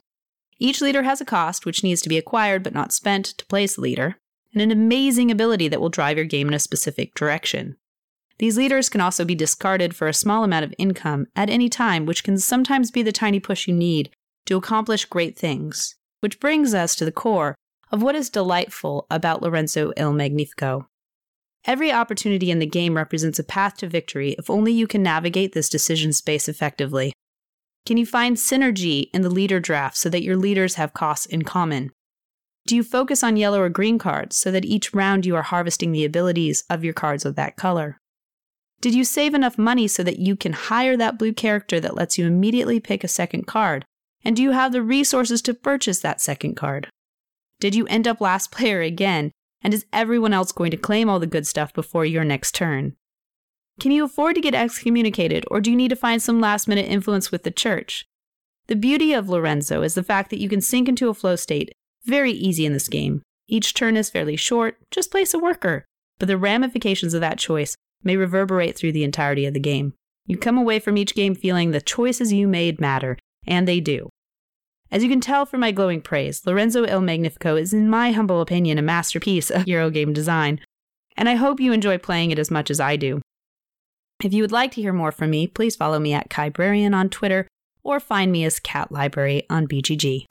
Each 0.59 0.81
leader 0.81 1.03
has 1.03 1.21
a 1.21 1.25
cost, 1.25 1.65
which 1.65 1.85
needs 1.85 2.03
to 2.03 2.09
be 2.09 2.19
acquired 2.19 2.63
but 2.63 2.75
not 2.75 2.93
spent 2.93 3.27
to 3.27 3.47
place 3.47 3.77
the 3.77 3.81
leader 3.81 4.17
and 4.53 4.61
an 4.61 4.71
amazing 4.71 5.31
ability 5.31 5.69
that 5.69 5.81
will 5.81 5.89
drive 5.89 6.17
your 6.17 6.27
game 6.27 6.49
in 6.49 6.55
a 6.55 6.59
specific 6.59 7.15
direction. 7.15 7.77
These 8.39 8.59
leaders 8.59 8.89
can 8.89 9.01
also 9.01 9.25
be 9.25 9.35
discarded 9.35 9.95
for 9.95 10.09
a 10.09 10.15
small 10.15 10.43
amount 10.45 10.65
of 10.65 10.75
income 10.79 11.27
at 11.37 11.49
any 11.49 11.69
time, 11.69 12.07
which 12.07 12.25
can 12.25 12.39
sometimes 12.39 12.91
be 12.91 13.03
the 13.03 13.13
tiny 13.13 13.39
push 13.39 13.69
you 13.69 13.75
need 13.75 14.11
to 14.47 14.57
accomplish 14.57 15.05
great 15.05 15.39
things. 15.39 15.95
Which 16.23 16.39
brings 16.39 16.73
us 16.73 16.95
to 16.95 17.05
the 17.05 17.11
core 17.11 17.57
of 17.91 18.01
what 18.01 18.15
is 18.15 18.31
delightful 18.31 19.09
about 19.11 19.43
Lorenzo 19.43 19.93
Il 19.97 20.13
Magnifico. 20.13 20.87
Every 21.65 21.91
opportunity 21.91 22.53
in 22.53 22.61
the 22.61 22.67
game 22.67 22.97
represents 22.97 23.41
a 23.41 23.45
path 23.45 23.79
to 23.79 23.89
victory 23.89 24.37
if 24.39 24.49
only 24.49 24.73
you 24.73 24.87
can 24.87 25.03
navigate 25.03 25.53
this 25.53 25.69
decision 25.69 26.13
space 26.13 26.49
effectively. 26.49 27.13
Can 27.87 27.97
you 27.97 28.07
find 28.07 28.37
synergy 28.37 29.11
in 29.13 29.23
the 29.23 29.31
leader 29.31 29.59
draft 29.59 29.97
so 29.97 30.09
that 30.11 30.23
your 30.23 30.37
leaders 30.37 30.77
have 30.77 30.95
costs 30.95 31.27
in 31.27 31.43
common? 31.43 31.91
Do 32.69 32.77
you 32.77 32.85
focus 32.85 33.25
on 33.25 33.37
yellow 33.37 33.61
or 33.61 33.69
green 33.69 33.99
cards 33.99 34.37
so 34.37 34.53
that 34.53 34.65
each 34.65 34.95
round 34.95 35.27
you 35.27 35.35
are 35.35 35.43
harvesting 35.43 35.91
the 35.91 36.05
abilities 36.05 36.63
of 36.71 36.85
your 36.85 36.95
cards 36.95 37.25
of 37.25 37.35
that 37.35 37.57
color? 37.57 37.99
Did 38.81 38.95
you 38.95 39.03
save 39.03 39.35
enough 39.35 39.59
money 39.59 39.89
so 39.89 40.05
that 40.05 40.21
you 40.21 40.37
can 40.37 40.53
hire 40.53 40.97
that 40.97 41.19
blue 41.19 41.33
character 41.33 41.81
that 41.81 41.97
lets 41.97 42.17
you 42.17 42.29
immediately 42.29 42.79
pick 42.79 43.03
a 43.03 43.09
second 43.09 43.49
card? 43.49 43.85
And 44.25 44.37
do 44.37 44.43
you 44.43 44.53
have 44.53 44.73
the 44.73 44.83
resources 44.83 45.43
to 45.43 45.55
purchase 45.55 46.01
that 46.01 46.21
second 46.21 46.55
card? 46.55 46.89
Did 47.61 47.75
you 47.75 47.87
end 47.87 48.07
up 48.07 48.21
last 48.21 48.51
player 48.51 48.81
again? 48.81 49.31
And 49.63 49.73
is 49.73 49.87
everyone 49.93 50.33
else 50.33 50.53
going 50.53 50.71
to 50.73 50.77
claim 50.77 51.09
all 51.09 51.21
the 51.21 51.27
good 51.27 51.47
stuff 51.47 51.73
before 51.73 52.05
your 52.05 52.25
next 52.25 52.55
turn? 52.55 52.95
Can 53.81 53.93
you 53.93 54.05
afford 54.05 54.35
to 54.35 54.41
get 54.41 54.55
excommunicated, 54.55 55.45
or 55.51 55.61
do 55.61 55.71
you 55.71 55.77
need 55.77 55.89
to 55.89 55.97
find 55.97 56.21
some 56.21 56.41
last 56.41 56.69
minute 56.69 56.87
influence 56.87 57.31
with 57.31 57.43
the 57.43 57.51
church? 57.51 58.05
The 58.67 58.77
beauty 58.77 59.13
of 59.13 59.29
Lorenzo 59.29 59.83
is 59.83 59.95
the 59.95 60.03
fact 60.03 60.31
that 60.31 60.41
you 60.41 60.49
can 60.49 60.61
sink 60.61 60.89
into 60.89 61.09
a 61.09 61.15
flow 61.15 61.37
state 61.37 61.73
very 62.05 62.33
easy 62.33 62.67
in 62.67 62.73
this 62.73 62.89
game. 62.89 63.23
Each 63.49 63.75
turn 63.75 63.97
is 63.97 64.11
fairly 64.11 64.37
short, 64.37 64.79
just 64.91 65.11
place 65.11 65.35
a 65.35 65.39
worker, 65.39 65.85
but 66.19 66.27
the 66.27 66.37
ramifications 66.37 67.15
of 67.15 67.21
that 67.21 67.39
choice 67.39 67.77
may 68.03 68.17
reverberate 68.17 68.77
through 68.77 68.93
the 68.93 69.05
entirety 69.05 69.47
of 69.47 69.55
the 69.55 69.61
game. 69.61 69.95
You 70.27 70.37
come 70.37 70.59
away 70.59 70.79
from 70.79 70.97
each 70.97 71.15
game 71.15 71.35
feeling 71.35 71.71
the 71.71 71.81
choices 71.81 72.33
you 72.33 72.47
made 72.47 72.81
matter, 72.81 73.19
and 73.47 73.67
they 73.67 73.81
do. 73.81 74.09
As 74.91 75.03
you 75.03 75.09
can 75.09 75.21
tell 75.21 75.47
from 75.47 75.61
my 75.61 75.73
glowing 75.73 76.03
praise, 76.03 76.47
Lorenzo 76.47 76.85
Il 76.85 77.01
Magnifico 77.01 77.57
is, 77.57 77.73
in 77.73 77.89
my 77.89 78.13
humble 78.13 78.41
opinion, 78.41 78.77
a 78.77 78.83
masterpiece 78.83 79.51
of 79.51 79.65
Eurogame 79.65 80.13
design, 80.13 80.61
and 81.17 81.29
I 81.29 81.35
hope 81.35 81.61
you 81.61 81.73
enjoy 81.73 81.99
playing 81.99 82.31
it 82.31 82.39
as 82.39 82.51
much 82.51 82.71
as 82.71 82.79
I 82.79 82.97
do. 82.97 83.23
If 84.23 84.33
you 84.33 84.43
would 84.43 84.53
like 84.53 84.71
to 84.73 84.83
hear 84.83 84.93
more 84.93 85.11
from 85.11 85.31
me, 85.31 85.47
please 85.47 85.77
follow 85.77 85.99
me 85.99 86.13
at 86.13 86.29
Kybrarian 86.29 86.95
on 86.95 87.09
Twitter 87.09 87.49
or 87.83 88.01
find 88.01 88.31
me 88.31 88.45
as 88.45 88.61
Cat 88.61 88.93
Library 88.93 89.45
on 89.51 89.67
BGG. 89.67 90.27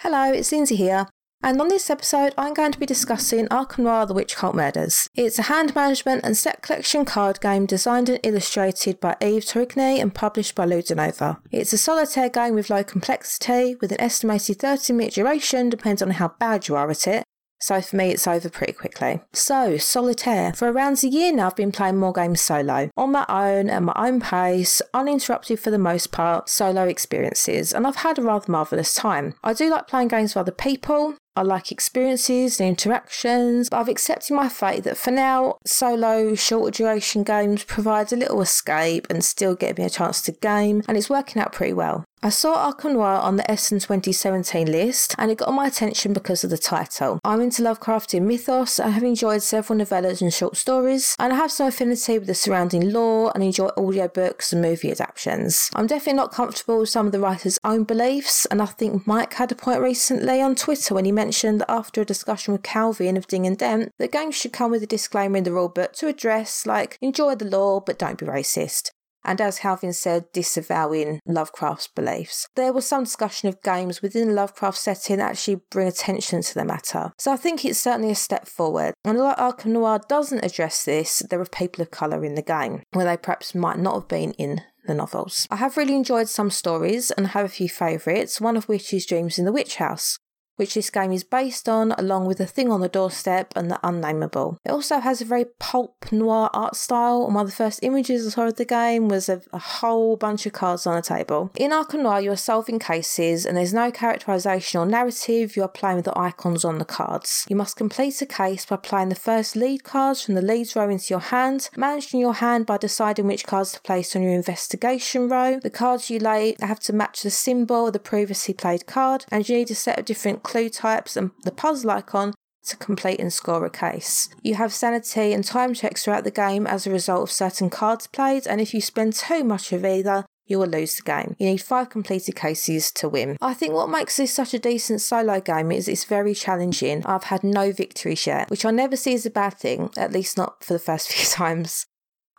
Hello, 0.00 0.32
it's 0.32 0.50
Lindsay 0.52 0.76
here. 0.76 1.08
And 1.44 1.60
on 1.60 1.66
this 1.66 1.90
episode, 1.90 2.34
I'm 2.38 2.54
going 2.54 2.70
to 2.70 2.78
be 2.78 2.86
discussing 2.86 3.48
Arkham 3.48 3.80
Noir 3.80 4.06
The 4.06 4.14
Witch 4.14 4.36
Cult 4.36 4.54
Murders. 4.54 5.08
It's 5.16 5.40
a 5.40 5.42
hand 5.42 5.74
management 5.74 6.24
and 6.24 6.36
set 6.36 6.62
collection 6.62 7.04
card 7.04 7.40
game 7.40 7.66
designed 7.66 8.08
and 8.08 8.20
illustrated 8.22 9.00
by 9.00 9.16
Eve 9.20 9.42
Tourigny 9.44 10.00
and 10.00 10.14
published 10.14 10.54
by 10.54 10.66
Ludonova. 10.66 11.38
It's 11.50 11.72
a 11.72 11.78
solitaire 11.78 12.28
game 12.28 12.54
with 12.54 12.70
low 12.70 12.84
complexity, 12.84 13.74
with 13.80 13.90
an 13.90 14.00
estimated 14.00 14.60
30 14.60 14.92
minute 14.92 15.14
duration, 15.14 15.68
depends 15.68 16.00
on 16.00 16.10
how 16.10 16.28
bad 16.38 16.68
you 16.68 16.76
are 16.76 16.90
at 16.90 17.08
it, 17.08 17.24
so 17.62 17.80
for 17.80 17.94
me, 17.94 18.10
it's 18.10 18.26
over 18.26 18.50
pretty 18.50 18.72
quickly. 18.72 19.20
So, 19.32 19.76
solitaire. 19.76 20.52
For 20.52 20.72
around 20.72 21.02
a 21.04 21.08
year 21.08 21.32
now, 21.32 21.46
I've 21.46 21.54
been 21.54 21.70
playing 21.70 21.96
more 21.96 22.12
games 22.12 22.40
solo, 22.40 22.90
on 22.96 23.12
my 23.12 23.24
own, 23.28 23.70
at 23.70 23.84
my 23.84 23.92
own 23.94 24.20
pace, 24.20 24.82
uninterrupted 24.92 25.60
for 25.60 25.70
the 25.70 25.78
most 25.78 26.10
part, 26.10 26.48
solo 26.48 26.82
experiences, 26.82 27.72
and 27.72 27.86
I've 27.86 27.96
had 27.96 28.18
a 28.18 28.22
rather 28.22 28.50
marvellous 28.50 28.94
time. 28.94 29.34
I 29.44 29.52
do 29.52 29.70
like 29.70 29.86
playing 29.86 30.08
games 30.08 30.34
with 30.34 30.40
other 30.40 30.50
people, 30.50 31.14
I 31.34 31.42
like 31.42 31.72
experiences 31.72 32.60
and 32.60 32.68
interactions, 32.68 33.70
but 33.70 33.78
I've 33.78 33.88
accepted 33.88 34.34
my 34.34 34.50
fate 34.50 34.84
that 34.84 34.98
for 34.98 35.10
now, 35.10 35.56
solo, 35.64 36.34
shorter 36.34 36.70
duration 36.70 37.22
games 37.22 37.64
provide 37.64 38.12
a 38.12 38.16
little 38.16 38.42
escape 38.42 39.06
and 39.08 39.24
still 39.24 39.54
get 39.54 39.78
me 39.78 39.84
a 39.84 39.90
chance 39.90 40.20
to 40.22 40.32
game, 40.32 40.82
and 40.86 40.96
it's 40.98 41.08
working 41.08 41.40
out 41.40 41.52
pretty 41.52 41.72
well. 41.72 42.04
I 42.24 42.28
saw 42.28 42.70
Arkham 42.70 42.96
on 43.02 43.34
the 43.34 43.50
Essen 43.50 43.80
2017 43.80 44.70
list, 44.70 45.16
and 45.18 45.28
it 45.32 45.38
got 45.38 45.52
my 45.52 45.66
attention 45.66 46.12
because 46.12 46.44
of 46.44 46.50
the 46.50 46.56
title. 46.56 47.18
I'm 47.24 47.40
into 47.40 47.62
Lovecraftian 47.62 48.22
mythos, 48.22 48.78
I 48.78 48.90
have 48.90 49.02
enjoyed 49.02 49.42
several 49.42 49.80
novellas 49.80 50.22
and 50.22 50.32
short 50.32 50.56
stories, 50.56 51.16
and 51.18 51.32
I 51.32 51.36
have 51.36 51.50
some 51.50 51.66
affinity 51.66 52.20
with 52.20 52.28
the 52.28 52.34
surrounding 52.34 52.92
lore 52.92 53.32
and 53.34 53.42
enjoy 53.42 53.70
audiobooks 53.70 54.52
and 54.52 54.62
movie 54.62 54.92
adaptations. 54.92 55.68
I'm 55.74 55.88
definitely 55.88 56.18
not 56.18 56.30
comfortable 56.30 56.78
with 56.78 56.90
some 56.90 57.06
of 57.06 57.12
the 57.12 57.18
writer's 57.18 57.58
own 57.64 57.82
beliefs, 57.82 58.46
and 58.46 58.62
I 58.62 58.66
think 58.66 59.04
Mike 59.04 59.34
had 59.34 59.50
a 59.50 59.56
point 59.56 59.80
recently 59.80 60.40
on 60.40 60.54
Twitter 60.54 60.94
when 60.94 61.06
he 61.06 61.12
mentioned 61.12 61.62
that 61.62 61.70
after 61.72 62.02
a 62.02 62.04
discussion 62.04 62.52
with 62.52 62.62
Calvin 62.62 63.16
of 63.16 63.26
Ding 63.26 63.48
and 63.48 63.58
Dent, 63.58 63.90
that 63.98 64.12
games 64.12 64.36
should 64.36 64.52
come 64.52 64.70
with 64.70 64.84
a 64.84 64.86
disclaimer 64.86 65.38
in 65.38 65.42
the 65.44 65.50
rulebook 65.50 65.90
to 65.94 66.06
address, 66.06 66.66
like, 66.66 66.98
enjoy 67.00 67.34
the 67.34 67.46
lore 67.46 67.80
but 67.80 67.98
don't 67.98 68.18
be 68.18 68.26
racist 68.26 68.90
and 69.24 69.40
as 69.40 69.58
Calvin 69.58 69.92
said, 69.92 70.30
disavowing 70.32 71.20
Lovecraft's 71.26 71.88
beliefs. 71.88 72.48
There 72.54 72.72
was 72.72 72.86
some 72.86 73.04
discussion 73.04 73.48
of 73.48 73.62
games 73.62 74.02
within 74.02 74.34
Lovecraft 74.34 74.78
setting 74.78 75.20
actually 75.20 75.60
bring 75.70 75.88
attention 75.88 76.42
to 76.42 76.54
the 76.54 76.64
matter. 76.64 77.12
So 77.18 77.32
I 77.32 77.36
think 77.36 77.64
it's 77.64 77.78
certainly 77.78 78.10
a 78.10 78.16
step 78.16 78.46
forward. 78.46 78.94
And 79.04 79.18
although 79.18 79.34
Arkham 79.34 79.66
Noir 79.66 80.00
doesn't 80.08 80.44
address 80.44 80.84
this, 80.84 81.22
there 81.30 81.40
are 81.40 81.46
people 81.46 81.82
of 81.82 81.90
colour 81.90 82.24
in 82.24 82.34
the 82.34 82.42
game, 82.42 82.82
where 82.92 83.04
they 83.04 83.16
perhaps 83.16 83.54
might 83.54 83.78
not 83.78 83.94
have 83.94 84.08
been 84.08 84.32
in 84.32 84.62
the 84.86 84.94
novels. 84.94 85.46
I 85.50 85.56
have 85.56 85.76
really 85.76 85.94
enjoyed 85.94 86.28
some 86.28 86.50
stories 86.50 87.10
and 87.12 87.28
have 87.28 87.44
a 87.44 87.48
few 87.48 87.68
favourites, 87.68 88.40
one 88.40 88.56
of 88.56 88.68
which 88.68 88.92
is 88.92 89.06
Dreams 89.06 89.38
in 89.38 89.44
the 89.44 89.52
Witch 89.52 89.76
House 89.76 90.18
which 90.62 90.74
this 90.74 90.90
game 90.90 91.10
is 91.10 91.24
based 91.24 91.68
on, 91.68 91.90
along 91.98 92.26
with 92.26 92.38
The 92.38 92.46
Thing 92.46 92.70
on 92.70 92.80
the 92.80 92.88
Doorstep 92.88 93.52
and 93.56 93.68
The 93.68 93.80
Unnameable. 93.82 94.60
It 94.64 94.70
also 94.70 95.00
has 95.00 95.20
a 95.20 95.24
very 95.24 95.46
pulp 95.58 96.12
noir 96.12 96.50
art 96.54 96.76
style, 96.76 97.24
and 97.24 97.34
one 97.34 97.46
of 97.46 97.50
the 97.50 97.56
first 97.56 97.80
images 97.82 98.24
I 98.24 98.30
saw 98.30 98.46
of 98.46 98.54
the 98.54 98.64
game 98.64 99.08
was 99.08 99.28
a, 99.28 99.42
a 99.52 99.58
whole 99.58 100.16
bunch 100.16 100.46
of 100.46 100.52
cards 100.52 100.86
on 100.86 100.96
a 100.96 101.02
table. 101.02 101.50
In 101.56 101.72
Arkham 101.72 102.02
Noir, 102.04 102.20
you 102.20 102.30
are 102.30 102.36
solving 102.36 102.78
cases, 102.78 103.44
and 103.44 103.56
there's 103.56 103.74
no 103.74 103.90
characterization 103.90 104.80
or 104.80 104.86
narrative, 104.86 105.56
you 105.56 105.64
are 105.64 105.68
playing 105.68 105.96
with 105.96 106.04
the 106.04 106.16
icons 106.16 106.64
on 106.64 106.78
the 106.78 106.84
cards. 106.84 107.44
You 107.48 107.56
must 107.56 107.76
complete 107.76 108.22
a 108.22 108.26
case 108.26 108.64
by 108.64 108.76
playing 108.76 109.08
the 109.08 109.16
first 109.16 109.56
lead 109.56 109.82
cards 109.82 110.22
from 110.22 110.34
the 110.34 110.42
leads 110.42 110.76
row 110.76 110.88
into 110.88 111.06
your 111.10 111.20
hand, 111.20 111.70
managing 111.76 112.20
your 112.20 112.34
hand 112.34 112.66
by 112.66 112.76
deciding 112.76 113.26
which 113.26 113.46
cards 113.46 113.72
to 113.72 113.80
place 113.80 114.14
on 114.14 114.22
your 114.22 114.32
investigation 114.32 115.28
row. 115.28 115.58
The 115.58 115.70
cards 115.70 116.08
you 116.08 116.20
lay 116.20 116.54
have 116.60 116.78
to 116.80 116.92
match 116.92 117.22
the 117.22 117.30
symbol 117.30 117.88
of 117.88 117.94
the 117.94 117.98
previously 117.98 118.54
played 118.54 118.86
card, 118.86 119.24
and 119.32 119.48
you 119.48 119.56
need 119.56 119.72
a 119.72 119.74
set 119.74 119.98
of 119.98 120.04
different 120.04 120.44
clue 120.52 120.68
types 120.68 121.16
and 121.16 121.30
the 121.44 121.50
puzzle 121.50 121.90
icon 121.90 122.34
to 122.64 122.76
complete 122.76 123.18
and 123.18 123.32
score 123.32 123.64
a 123.64 123.70
case. 123.70 124.28
You 124.42 124.54
have 124.56 124.72
sanity 124.72 125.32
and 125.32 125.42
time 125.42 125.72
checks 125.74 126.04
throughout 126.04 126.24
the 126.24 126.30
game 126.30 126.66
as 126.66 126.86
a 126.86 126.90
result 126.90 127.22
of 127.22 127.30
certain 127.32 127.70
cards 127.70 128.06
played, 128.06 128.46
and 128.46 128.60
if 128.60 128.74
you 128.74 128.80
spend 128.80 129.14
too 129.14 129.42
much 129.44 129.72
of 129.72 129.84
either, 129.84 130.26
you 130.46 130.58
will 130.58 130.68
lose 130.68 130.96
the 130.96 131.02
game. 131.02 131.34
You 131.38 131.46
need 131.46 131.62
five 131.62 131.88
completed 131.88 132.36
cases 132.36 132.92
to 132.92 133.08
win. 133.08 133.38
I 133.40 133.54
think 133.54 133.72
what 133.72 133.88
makes 133.88 134.18
this 134.18 134.32
such 134.32 134.52
a 134.52 134.58
decent 134.58 135.00
solo 135.00 135.40
game 135.40 135.72
is 135.72 135.88
it's 135.88 136.04
very 136.04 136.34
challenging. 136.34 137.04
I've 137.06 137.24
had 137.24 137.42
no 137.42 137.72
victories 137.72 138.26
yet, 138.26 138.50
which 138.50 138.64
I 138.64 138.70
never 138.70 138.96
see 138.96 139.14
as 139.14 139.24
a 139.24 139.30
bad 139.30 139.54
thing, 139.54 139.90
at 139.96 140.12
least 140.12 140.36
not 140.36 140.62
for 140.62 140.74
the 140.74 140.78
first 140.78 141.08
few 141.12 141.26
times. 141.26 141.86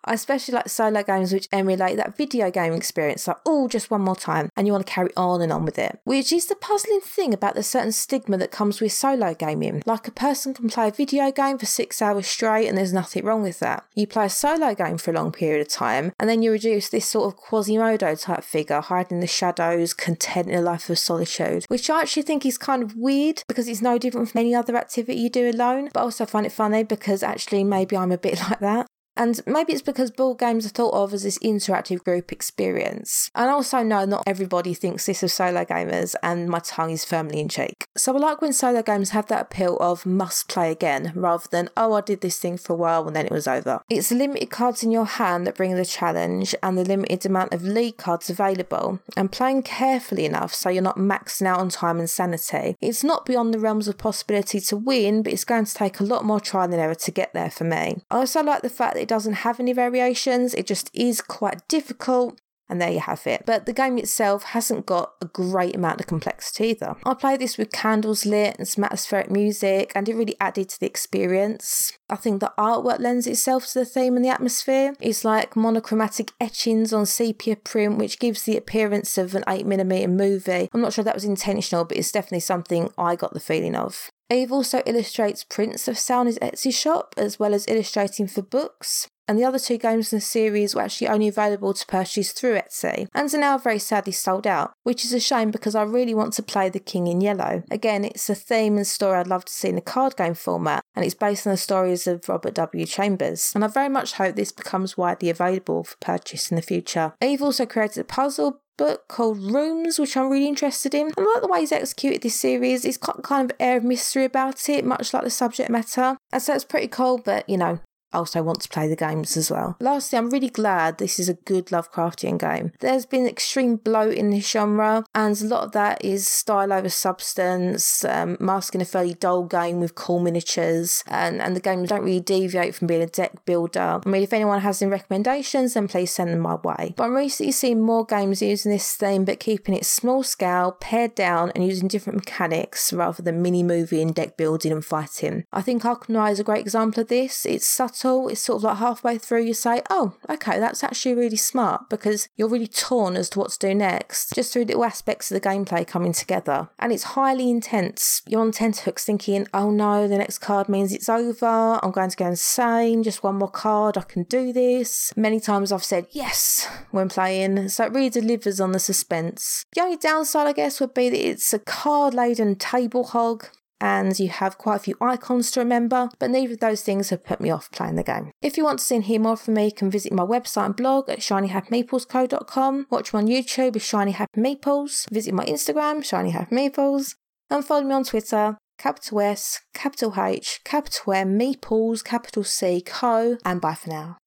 I 0.05 0.13
especially 0.13 0.55
like 0.55 0.69
solo 0.69 1.03
games 1.03 1.33
which 1.33 1.47
emulate 1.51 1.97
that 1.97 2.17
video 2.17 2.51
game 2.51 2.73
experience, 2.73 3.27
like, 3.27 3.37
oh, 3.45 3.67
just 3.67 3.91
one 3.91 4.01
more 4.01 4.15
time, 4.15 4.49
and 4.55 4.67
you 4.67 4.73
want 4.73 4.85
to 4.85 4.91
carry 4.91 5.11
on 5.15 5.41
and 5.41 5.51
on 5.51 5.65
with 5.65 5.79
it. 5.79 5.99
Which 6.03 6.31
is 6.31 6.47
the 6.47 6.55
puzzling 6.55 7.01
thing 7.01 7.33
about 7.33 7.55
the 7.55 7.63
certain 7.63 7.91
stigma 7.91 8.37
that 8.37 8.51
comes 8.51 8.81
with 8.81 8.91
solo 8.91 9.33
gaming. 9.33 9.81
Like, 9.85 10.07
a 10.07 10.11
person 10.11 10.53
can 10.53 10.69
play 10.69 10.89
a 10.89 10.91
video 10.91 11.31
game 11.31 11.57
for 11.57 11.65
six 11.65 12.01
hours 12.01 12.27
straight, 12.27 12.67
and 12.67 12.77
there's 12.77 12.93
nothing 12.93 13.25
wrong 13.25 13.41
with 13.41 13.59
that. 13.59 13.85
You 13.95 14.07
play 14.07 14.25
a 14.25 14.29
solo 14.29 14.75
game 14.75 14.97
for 14.97 15.11
a 15.11 15.13
long 15.13 15.31
period 15.31 15.61
of 15.61 15.69
time, 15.69 16.13
and 16.19 16.29
then 16.29 16.41
you 16.41 16.51
reduce 16.51 16.89
this 16.89 17.05
sort 17.05 17.33
of 17.33 17.39
Quasimodo 17.39 18.19
type 18.19 18.43
figure, 18.43 18.81
hiding 18.81 19.17
in 19.17 19.21
the 19.21 19.27
shadows, 19.27 19.93
content 19.93 20.49
in 20.49 20.55
a 20.55 20.61
life 20.61 20.89
of 20.89 20.99
solitude, 20.99 21.65
which 21.67 21.89
I 21.89 22.01
actually 22.01 22.23
think 22.23 22.45
is 22.45 22.57
kind 22.57 22.83
of 22.83 22.95
weird 22.95 23.43
because 23.47 23.67
it's 23.67 23.81
no 23.81 23.97
different 23.97 24.29
from 24.29 24.39
any 24.39 24.55
other 24.55 24.75
activity 24.75 25.19
you 25.19 25.29
do 25.29 25.49
alone, 25.49 25.89
but 25.93 26.01
I 26.01 26.03
also 26.03 26.25
find 26.25 26.45
it 26.45 26.51
funny 26.51 26.83
because 26.83 27.23
actually 27.23 27.63
maybe 27.63 27.95
I'm 27.95 28.11
a 28.11 28.17
bit 28.17 28.39
like 28.49 28.59
that. 28.59 28.87
And 29.15 29.41
maybe 29.45 29.73
it's 29.73 29.82
because 29.82 30.12
board 30.12 30.39
games 30.39 30.65
are 30.65 30.69
thought 30.69 30.93
of 30.93 31.13
as 31.13 31.23
this 31.23 31.38
interactive 31.39 32.04
group 32.04 32.32
experience. 32.32 33.30
And 33.36 33.49
also 33.49 33.84
know 33.84 34.06
not 34.06 34.23
everybody 34.26 34.73
thinks 34.73 35.06
this 35.06 35.23
of 35.23 35.32
solo 35.32 35.65
gamers, 35.65 36.15
and 36.23 36.49
my 36.49 36.60
tongue 36.60 36.91
is 36.91 37.06
firmly 37.06 37.39
in 37.39 37.49
cheek. 37.49 37.86
So 37.95 38.15
I 38.15 38.19
like 38.19 38.41
when 38.41 38.54
solo 38.54 38.82
games 38.82 39.12
have 39.12 39.28
that 39.28 39.41
appeal 39.41 39.78
of 39.78 40.06
must 40.06 40.47
play 40.47 40.71
again, 40.71 41.12
rather 41.15 41.47
than, 41.52 41.69
oh, 41.78 41.93
I 41.93 42.02
did 42.02 42.21
this 42.21 42.39
thing 42.39 42.58
for 42.58 42.73
a 42.73 42.76
while 42.76 43.06
and 43.08 43.15
then 43.15 43.26
it 43.26 43.32
was 43.32 43.47
over. 43.47 43.82
It's 43.89 44.10
the 44.10 44.15
limited 44.15 44.49
cards 44.49 44.84
in 44.84 44.91
your 44.91 45.06
hand 45.06 45.45
that 45.45 45.56
bring 45.56 45.76
the 45.76 45.86
challenge 45.86 46.56
and 46.63 46.78
the 46.78 46.84
limited 46.84 47.26
amount 47.26 47.54
of 47.54 47.63
league 47.63 47.97
cards 47.97 48.30
available, 48.30 48.99
and 49.15 49.32
playing 49.32 49.63
carefully 49.63 50.26
enough 50.26 50.54
so 50.54 50.69
you're 50.69 50.82
not 50.82 50.97
maxing 50.97 51.45
out 51.45 51.60
on 51.60 51.69
time 51.69 51.99
and 51.99 52.10
sanity. 52.10 52.76
It's 52.82 53.04
not 53.04 53.26
beyond 53.26 53.54
the 53.54 53.60
realms 53.60 53.88
of 53.88 53.97
possibility 53.97 54.60
to 54.60 54.78
win, 54.78 55.21
but 55.21 55.34
it's 55.34 55.45
going 55.45 55.65
to 55.65 55.73
take 55.73 55.99
a 55.99 56.04
lot 56.04 56.26
more 56.26 56.39
trial 56.39 56.65
and 56.65 56.73
error 56.73 56.95
to 56.95 57.12
get 57.12 57.34
there 57.34 57.52
for 57.52 57.63
me. 57.63 58.02
I 58.10 58.17
also 58.17 58.41
like 58.41 58.62
the 58.62 58.69
fact 58.69 58.95
that 58.95 59.02
it 59.03 59.09
doesn't 59.09 59.43
have 59.45 59.59
any 59.59 59.73
variations, 59.73 60.53
it 60.53 60.65
just 60.65 60.89
is 60.93 61.21
quite 61.21 61.67
difficult. 61.67 62.39
And 62.69 62.81
there 62.81 62.89
you 62.89 63.01
have 63.01 63.27
it. 63.27 63.43
But 63.45 63.65
the 63.65 63.73
game 63.73 63.97
itself 63.97 64.43
hasn't 64.43 64.85
got 64.85 65.13
a 65.21 65.25
great 65.25 65.75
amount 65.75 65.99
of 65.99 66.07
complexity 66.07 66.69
either. 66.69 66.95
I 67.05 67.13
played 67.13 67.41
this 67.41 67.57
with 67.57 67.73
candles 67.73 68.25
lit 68.25 68.55
and 68.57 68.67
some 68.67 68.85
atmospheric 68.85 69.29
music, 69.29 69.91
and 69.93 70.07
it 70.07 70.15
really 70.15 70.37
added 70.39 70.69
to 70.69 70.79
the 70.79 70.85
experience. 70.85 71.91
I 72.09 72.15
think 72.15 72.39
the 72.39 72.53
artwork 72.57 72.99
lends 72.99 73.27
itself 73.27 73.67
to 73.67 73.79
the 73.79 73.85
theme 73.85 74.15
and 74.15 74.23
the 74.23 74.29
atmosphere. 74.29 74.95
It's 75.01 75.25
like 75.25 75.57
monochromatic 75.57 76.31
etchings 76.39 76.93
on 76.93 77.05
sepia 77.05 77.57
print, 77.57 77.97
which 77.97 78.17
gives 78.17 78.43
the 78.43 78.57
appearance 78.57 79.17
of 79.17 79.35
an 79.35 79.43
8mm 79.43 80.09
movie. 80.11 80.69
I'm 80.73 80.81
not 80.81 80.93
sure 80.93 81.03
that 81.03 81.15
was 81.15 81.25
intentional, 81.25 81.83
but 81.83 81.97
it's 81.97 82.13
definitely 82.13 82.39
something 82.39 82.89
I 82.97 83.17
got 83.17 83.33
the 83.33 83.41
feeling 83.41 83.75
of. 83.75 84.09
Eve 84.31 84.51
also 84.51 84.81
illustrates 84.86 85.43
prints 85.43 85.88
of 85.88 85.97
Salny's 85.97 86.39
Etsy 86.39 86.73
shop, 86.73 87.13
as 87.17 87.39
well 87.39 87.53
as 87.53 87.67
illustrating 87.67 88.27
for 88.27 88.41
books 88.41 89.07
and 89.27 89.39
the 89.39 89.45
other 89.45 89.59
two 89.59 89.77
games 89.77 90.12
in 90.12 90.17
the 90.17 90.21
series 90.21 90.75
were 90.75 90.81
actually 90.81 91.07
only 91.07 91.27
available 91.27 91.73
to 91.73 91.86
purchase 91.86 92.31
through 92.31 92.55
Etsy, 92.55 93.07
and 93.13 93.33
are 93.33 93.38
now 93.38 93.57
very 93.57 93.79
sadly 93.79 94.12
sold 94.12 94.45
out, 94.45 94.73
which 94.83 95.05
is 95.05 95.13
a 95.13 95.19
shame 95.19 95.51
because 95.51 95.75
I 95.75 95.83
really 95.83 96.13
want 96.13 96.33
to 96.33 96.43
play 96.43 96.69
The 96.69 96.79
King 96.79 97.07
in 97.07 97.21
Yellow. 97.21 97.63
Again, 97.71 98.03
it's 98.03 98.29
a 98.29 98.36
theme 98.36 98.77
and 98.77 98.86
story 98.86 99.19
I'd 99.19 99.27
love 99.27 99.45
to 99.45 99.53
see 99.53 99.69
in 99.69 99.77
a 99.77 99.81
card 99.81 100.17
game 100.17 100.33
format, 100.33 100.83
and 100.95 101.05
it's 101.05 101.15
based 101.15 101.47
on 101.47 101.51
the 101.51 101.57
stories 101.57 102.07
of 102.07 102.27
Robert 102.27 102.53
W. 102.55 102.86
Chambers, 102.86 103.51
and 103.55 103.63
I 103.63 103.67
very 103.67 103.89
much 103.89 104.13
hope 104.13 104.36
this 104.36 104.51
becomes 104.51 104.97
widely 104.97 105.29
available 105.29 105.83
for 105.83 105.95
purchase 106.01 106.51
in 106.51 106.55
the 106.55 106.62
future. 106.62 107.13
Eve 107.23 107.41
also 107.41 107.65
created 107.65 108.01
a 108.01 108.05
puzzle 108.05 108.62
book 108.77 109.07
called 109.07 109.39
Rooms, 109.39 109.99
which 109.99 110.17
I'm 110.17 110.29
really 110.29 110.47
interested 110.47 110.93
in. 110.93 111.12
I 111.17 111.21
like 111.21 111.41
the 111.41 111.47
way 111.47 111.59
he's 111.62 111.71
executed 111.71 112.21
this 112.21 112.39
series. 112.39 112.86
It's 112.86 112.97
got 112.97 113.23
kind 113.23 113.49
of 113.49 113.57
air 113.59 113.77
of 113.77 113.83
mystery 113.83 114.25
about 114.25 114.69
it, 114.69 114.86
much 114.86 115.13
like 115.13 115.23
the 115.23 115.29
subject 115.29 115.69
matter. 115.69 116.17
And 116.31 116.41
so 116.41 116.53
it's 116.53 116.63
pretty 116.63 116.88
cool, 116.88 117.17
but 117.17 117.47
you 117.47 117.57
know, 117.57 117.79
also 118.13 118.43
want 118.43 118.62
to 118.62 118.69
play 118.69 118.88
the 118.88 118.95
games 118.95 119.38
as 119.38 119.52
well. 119.52 119.76
Lastly, 119.80 120.17
I'm 120.17 120.30
really 120.30 120.49
glad 120.49 120.97
this 120.97 121.19
is 121.19 121.30
a 121.30 121.34
good 121.34 121.67
Lovecraftian 121.67 122.39
game. 122.39 122.71
There's 122.80 123.06
been 123.06 123.28
extreme 123.28 123.78
bloat 123.78 124.13
in 124.13 124.30
this 124.30 124.49
genre, 124.49 125.06
and 125.15 125.39
a 125.41 125.45
lot 125.45 125.63
of 125.63 125.71
that 125.73 126.04
is 126.04 126.28
style 126.28 126.73
over 126.73 126.89
substance, 126.89 128.04
um, 128.06 128.38
masking 128.39 128.82
a 128.82 128.86
fairly 128.86 129.13
dull 129.13 129.43
game 129.43 129.80
with 129.80 129.95
cool 129.95 130.19
miniatures, 130.19 131.04
and, 131.08 131.41
and 131.41 131.56
the 131.56 131.62
games 131.62 131.89
don't 131.89 132.04
really 132.04 132.19
deviate 132.19 132.76
from 132.76 132.88
being 132.88 133.02
a 133.02 133.08
deck 133.08 133.45
builder. 133.45 134.02
I 134.06 134.10
mean, 134.10 134.23
if 134.23 134.34
anyone 134.34 134.62
has 134.62 134.82
any 134.82 134.91
recommendations, 134.91 135.73
then 135.73 135.88
please 135.88 136.12
send 136.12 136.32
them 136.32 136.39
my 136.39 136.56
way. 136.56 136.93
But 136.95 137.06
I'm 137.06 137.15
recently 137.15 137.52
seeing 137.52 137.82
more 137.82 138.06
games 138.06 138.41
using 138.41 138.71
this 138.71 138.93
theme, 138.93 139.26
but 139.26 139.39
keeping 139.39 139.76
it 139.76 139.86
small 139.86 140.23
scale, 140.23 140.73
pared 140.73 141.15
down, 141.15 141.52
and 141.56 141.65
using 141.65 141.88
different 141.88 142.17
mechanics 142.17 142.93
rather 142.93 143.23
than 143.23 143.41
mini 143.41 143.63
movie 143.63 144.02
and 144.02 144.13
deck 144.13 144.38
building 144.38 144.71
and 144.71 144.86
fighting. 144.86 145.45
I 145.52 145.62
think 145.62 145.84
Arkham 145.84 146.32
is 146.32 146.39
a 146.39 146.43
great 146.43 146.62
example 146.62 147.02
of 147.02 147.08
this. 147.08 147.45
It's 147.45 147.65
subtle 147.65 148.02
it's 148.03 148.41
sort 148.41 148.57
of 148.57 148.63
like 148.63 148.77
halfway 148.77 149.17
through 149.17 149.43
you 149.43 149.53
say, 149.53 149.81
oh, 149.89 150.15
okay, 150.29 150.59
that's 150.59 150.83
actually 150.83 151.15
really 151.15 151.37
smart 151.37 151.89
because 151.89 152.27
you're 152.35 152.49
really 152.49 152.67
torn 152.67 153.15
as 153.15 153.29
to 153.31 153.39
what 153.39 153.51
to 153.51 153.59
do 153.59 153.73
next, 153.73 154.33
just 154.33 154.51
through 154.51 154.65
little 154.65 154.85
aspects 154.85 155.31
of 155.31 155.41
the 155.41 155.47
gameplay 155.47 155.85
coming 155.85 156.13
together. 156.13 156.69
And 156.79 156.91
it's 156.91 157.03
highly 157.03 157.49
intense. 157.49 158.21
You're 158.27 158.41
on 158.41 158.51
tenterhooks 158.51 159.05
thinking, 159.05 159.47
oh 159.53 159.71
no, 159.71 160.07
the 160.07 160.17
next 160.17 160.39
card 160.39 160.69
means 160.69 160.93
it's 160.93 161.09
over, 161.09 161.79
I'm 161.81 161.91
going 161.91 162.09
to 162.09 162.17
go 162.17 162.27
insane, 162.27 163.03
just 163.03 163.23
one 163.23 163.35
more 163.35 163.49
card, 163.51 163.97
I 163.97 164.01
can 164.01 164.23
do 164.23 164.53
this. 164.53 165.13
Many 165.15 165.39
times 165.39 165.71
I've 165.71 165.83
said 165.83 166.07
yes 166.11 166.67
when 166.91 167.09
playing, 167.09 167.69
so 167.69 167.85
it 167.85 167.93
really 167.93 168.09
delivers 168.09 168.59
on 168.59 168.71
the 168.71 168.79
suspense. 168.79 169.65
The 169.73 169.81
only 169.81 169.97
downside, 169.97 170.47
I 170.47 170.53
guess, 170.53 170.79
would 170.79 170.93
be 170.93 171.09
that 171.09 171.27
it's 171.27 171.53
a 171.53 171.59
card 171.59 172.13
laden 172.13 172.55
table 172.55 173.03
hog 173.05 173.47
and 173.81 174.17
you 174.19 174.29
have 174.29 174.57
quite 174.57 174.77
a 174.77 174.79
few 174.79 174.95
icons 175.01 175.51
to 175.51 175.59
remember, 175.59 176.09
but 176.19 176.29
neither 176.29 176.53
of 176.53 176.59
those 176.59 176.81
things 176.81 177.09
have 177.09 177.23
put 177.23 177.41
me 177.41 177.49
off 177.49 177.71
playing 177.71 177.95
the 177.95 178.03
game. 178.03 178.31
If 178.41 178.57
you 178.57 178.63
want 178.63 178.79
to 178.79 178.86
see 178.86 178.95
and 178.95 179.03
hear 179.03 179.19
more 179.19 179.38
from 179.38 179.55
me, 179.55 179.65
you 179.65 179.71
can 179.71 179.91
visit 179.91 180.13
my 180.13 180.23
website 180.23 180.65
and 180.65 180.75
blog 180.75 181.09
at 181.09 181.19
shinyhappymeeplesco.com, 181.19 182.88
watch 182.89 183.13
me 183.13 183.19
on 183.19 183.27
YouTube 183.27 183.73
with 183.73 183.83
Shiny 183.83 184.12
Happy 184.12 184.39
Meeples, 184.39 185.09
visit 185.09 185.33
my 185.33 185.45
Instagram, 185.45 186.03
Shiny 186.03 186.31
Happy 186.31 186.55
Meeples, 186.55 187.15
and 187.49 187.65
follow 187.65 187.83
me 187.83 187.93
on 187.93 188.03
Twitter, 188.03 188.57
capital 188.77 189.21
S, 189.21 189.62
capital 189.73 190.13
H, 190.17 190.62
capital 190.63 191.13
M, 191.13 191.38
Meeples, 191.38 192.03
capital 192.03 192.43
C, 192.43 192.81
Co, 192.81 193.38
and 193.45 193.62
bye 193.62 193.75
for 193.75 193.89
now. 193.89 194.17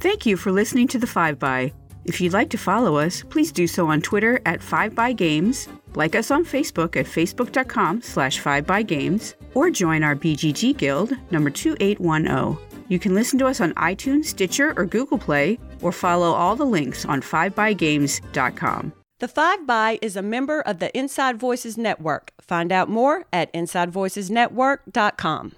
Thank 0.00 0.26
you 0.26 0.36
for 0.36 0.52
listening 0.52 0.88
to 0.88 0.98
the 0.98 1.06
5 1.06 1.38
by. 1.38 1.72
If 2.06 2.20
you'd 2.20 2.32
like 2.32 2.50
to 2.50 2.58
follow 2.58 2.98
us, 2.98 3.24
please 3.24 3.50
do 3.50 3.66
so 3.66 3.88
on 3.88 4.00
Twitter 4.00 4.40
at 4.46 4.60
5bygames, 4.60 5.66
like 5.96 6.14
us 6.14 6.30
on 6.30 6.44
Facebook 6.44 6.94
at 6.94 7.04
facebook.com 7.04 8.00
slash 8.00 8.40
5bygames, 8.40 9.34
or 9.54 9.70
join 9.70 10.04
our 10.04 10.14
BGG 10.14 10.76
Guild 10.76 11.14
number 11.32 11.50
2810. 11.50 12.64
You 12.88 13.00
can 13.00 13.12
listen 13.12 13.40
to 13.40 13.46
us 13.46 13.60
on 13.60 13.74
iTunes, 13.74 14.26
Stitcher, 14.26 14.72
or 14.76 14.86
Google 14.86 15.18
Play, 15.18 15.58
or 15.82 15.90
follow 15.90 16.32
all 16.32 16.54
the 16.54 16.64
links 16.64 17.04
on 17.04 17.20
5bygames.com. 17.20 18.92
The 19.18 19.28
5 19.28 19.66
by 19.66 19.98
is 20.00 20.14
a 20.14 20.22
member 20.22 20.60
of 20.60 20.78
the 20.78 20.96
Inside 20.96 21.40
Voices 21.40 21.76
Network. 21.76 22.30
Find 22.40 22.70
out 22.70 22.88
more 22.88 23.24
at 23.32 23.52
InsideVoicesNetwork.com. 23.52 25.52